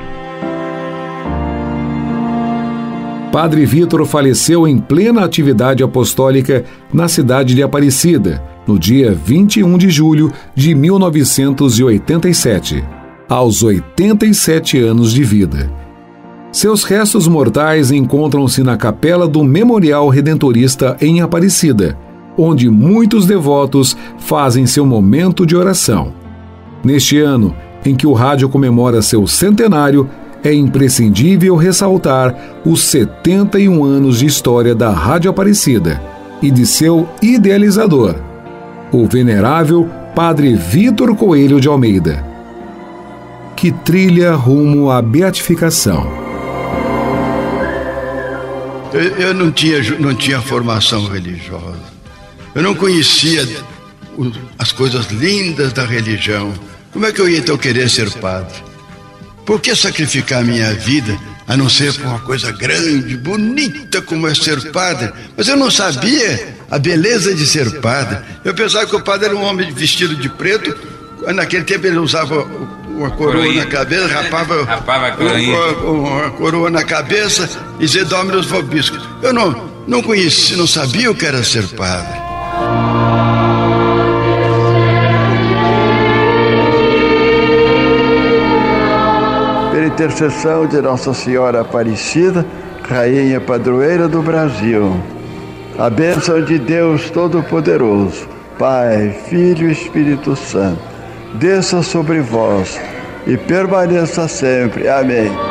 Padre 3.32 3.66
Vitor 3.66 4.06
faleceu 4.06 4.68
em 4.68 4.80
plena 4.80 5.24
atividade 5.24 5.84
apostólica 5.84 6.66
na 6.94 7.08
cidade 7.08 7.54
de 7.54 7.62
Aparecida, 7.62 8.42
no 8.66 8.80
dia 8.80 9.14
21 9.14 9.78
de 9.78 9.90
julho 9.90 10.32
de 10.56 10.74
1987, 10.74 12.84
aos 13.30 13.64
87 13.64 14.80
anos 14.80 15.14
de 15.14 15.24
vida. 15.24 15.70
Seus 16.52 16.84
restos 16.84 17.28
mortais 17.28 17.92
encontram-se 17.92 18.64
na 18.64 18.78
capela 18.78 19.28
do 19.28 19.44
Memorial 19.44 20.10
Redentorista 20.10 20.98
em 21.00 21.22
Aparecida, 21.22 21.96
onde 22.38 22.70
muitos 22.70 23.26
devotos 23.26 23.98
fazem 24.20 24.66
seu 24.66 24.86
momento 24.86 25.46
de 25.46 25.56
oração. 25.56 26.14
Neste 26.84 27.20
ano, 27.20 27.56
em 27.86 27.96
que 27.96 28.06
o 28.06 28.14
rádio 28.14 28.48
comemora 28.50 29.02
seu 29.02 29.26
centenário, 29.26 30.10
é 30.44 30.54
imprescindível 30.54 31.56
ressaltar 31.56 32.36
os 32.66 32.82
71 32.84 33.84
anos 33.84 34.20
de 34.20 34.26
história 34.26 34.76
da 34.76 34.92
Rádio 34.92 35.32
Aparecida, 35.32 36.00
e 36.42 36.52
de 36.52 36.66
seu 36.66 37.08
idealizador, 37.22 38.16
o 38.92 39.08
venerável 39.08 39.90
Padre 40.16 40.56
Vitor 40.56 41.16
Coelho 41.16 41.60
de 41.60 41.68
Almeida, 41.68 42.26
que 43.56 43.72
trilha 43.72 44.34
rumo 44.34 44.92
à 44.92 45.02
beatificação. 45.02 46.28
Eu, 48.94 49.34
não, 49.34 49.52
tinha, 49.52 49.80
não 50.00 50.16
tinha 50.16 50.42
formação 50.42 51.06
religiosa. 51.08 51.97
Eu 52.56 52.62
não 52.62 52.76
conhecia 52.76 53.48
as 54.58 54.72
coisas 54.72 55.08
lindas 55.08 55.74
da 55.74 55.86
religião. 55.86 56.54
Como 56.92 57.06
é 57.06 57.12
que 57.12 57.22
eu 57.22 57.30
ia 57.30 57.40
então 57.40 57.58
querer 57.58 57.90
ser 57.90 58.10
padre? 58.14 58.56
Por 59.46 59.62
que 59.62 59.76
sacrificar 59.76 60.42
a 60.42 60.44
minha 60.44 60.74
vida 60.74 61.18
a 61.48 61.56
não 61.56 61.70
ser 61.70 61.94
por 61.94 62.06
uma 62.06 62.20
coisa 62.20 62.52
grande, 62.52 63.16
bonita 63.16 64.02
como 64.02 64.28
é 64.28 64.36
ser 64.36 64.72
padre? 64.72 65.12
Mas 65.38 65.48
eu 65.48 65.56
não 65.56 65.72
sabia 65.72 66.56
a 66.70 66.78
beleza 66.78 67.34
de 67.34 67.46
ser 67.46 67.80
padre. 67.80 68.20
Eu 68.44 68.54
pensava 68.54 68.86
que 68.86 68.96
o 68.96 69.02
padre 69.02 69.28
era 69.28 69.36
um 69.36 69.44
homem 69.44 69.72
vestido 69.72 70.16
de 70.16 70.28
preto. 70.28 70.76
Naquele 71.34 71.64
tempo 71.64 71.88
ele 71.88 71.98
usava 71.98 72.44
uma 72.44 73.12
coroa 73.12 73.36
Coroinha. 73.36 73.64
na 73.64 73.70
cabeça, 73.70 74.08
rapava, 74.08 74.64
rapava. 74.66 75.24
Uma, 75.24 75.68
uma, 75.92 76.32
coroa 76.32 76.70
na 76.70 76.84
cabeça 76.84 77.50
e 77.80 77.86
dizia 77.86 78.04
Dominus 78.04 78.48
Vobiscus. 78.48 79.08
Eu 79.22 79.32
não, 79.32 79.70
não 79.88 80.02
conhecia, 80.02 80.58
não 80.58 80.68
sabia 80.68 81.12
o 81.12 81.16
que 81.16 81.26
era 81.26 81.44
ser 81.44 81.68
padre. 81.70 82.27
Pela 89.72 89.86
intercessão 89.88 90.66
de 90.66 90.82
Nossa 90.82 91.14
Senhora 91.14 91.62
Aparecida, 91.62 92.46
Rainha 92.90 93.42
Padroeira 93.42 94.08
do 94.08 94.22
Brasil, 94.22 94.96
a 95.78 95.90
bênção 95.90 96.42
de 96.42 96.58
Deus 96.58 97.10
Todo-Poderoso, 97.10 98.28
Pai, 98.58 99.16
Filho 99.28 99.68
e 99.68 99.72
Espírito 99.72 100.36
Santo, 100.36 100.82
desça 101.36 101.84
sobre 101.84 102.22
vós 102.22 102.80
e 103.28 103.38
permaneça 103.38 104.28
sempre. 104.28 104.88
Amém. 104.88 105.47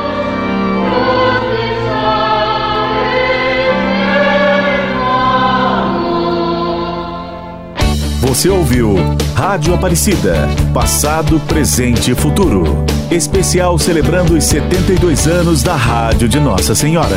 Você 8.37 8.51
ouviu 8.51 8.97
Rádio 9.35 9.73
Aparecida, 9.73 10.47
passado, 10.75 11.41
presente 11.49 12.11
e 12.11 12.15
futuro. 12.15 12.85
Especial 13.11 13.79
celebrando 13.79 14.35
os 14.35 14.45
72 14.45 15.27
anos 15.27 15.63
da 15.63 15.75
Rádio 15.75 16.29
de 16.29 16.39
Nossa 16.39 16.75
Senhora. 16.75 17.17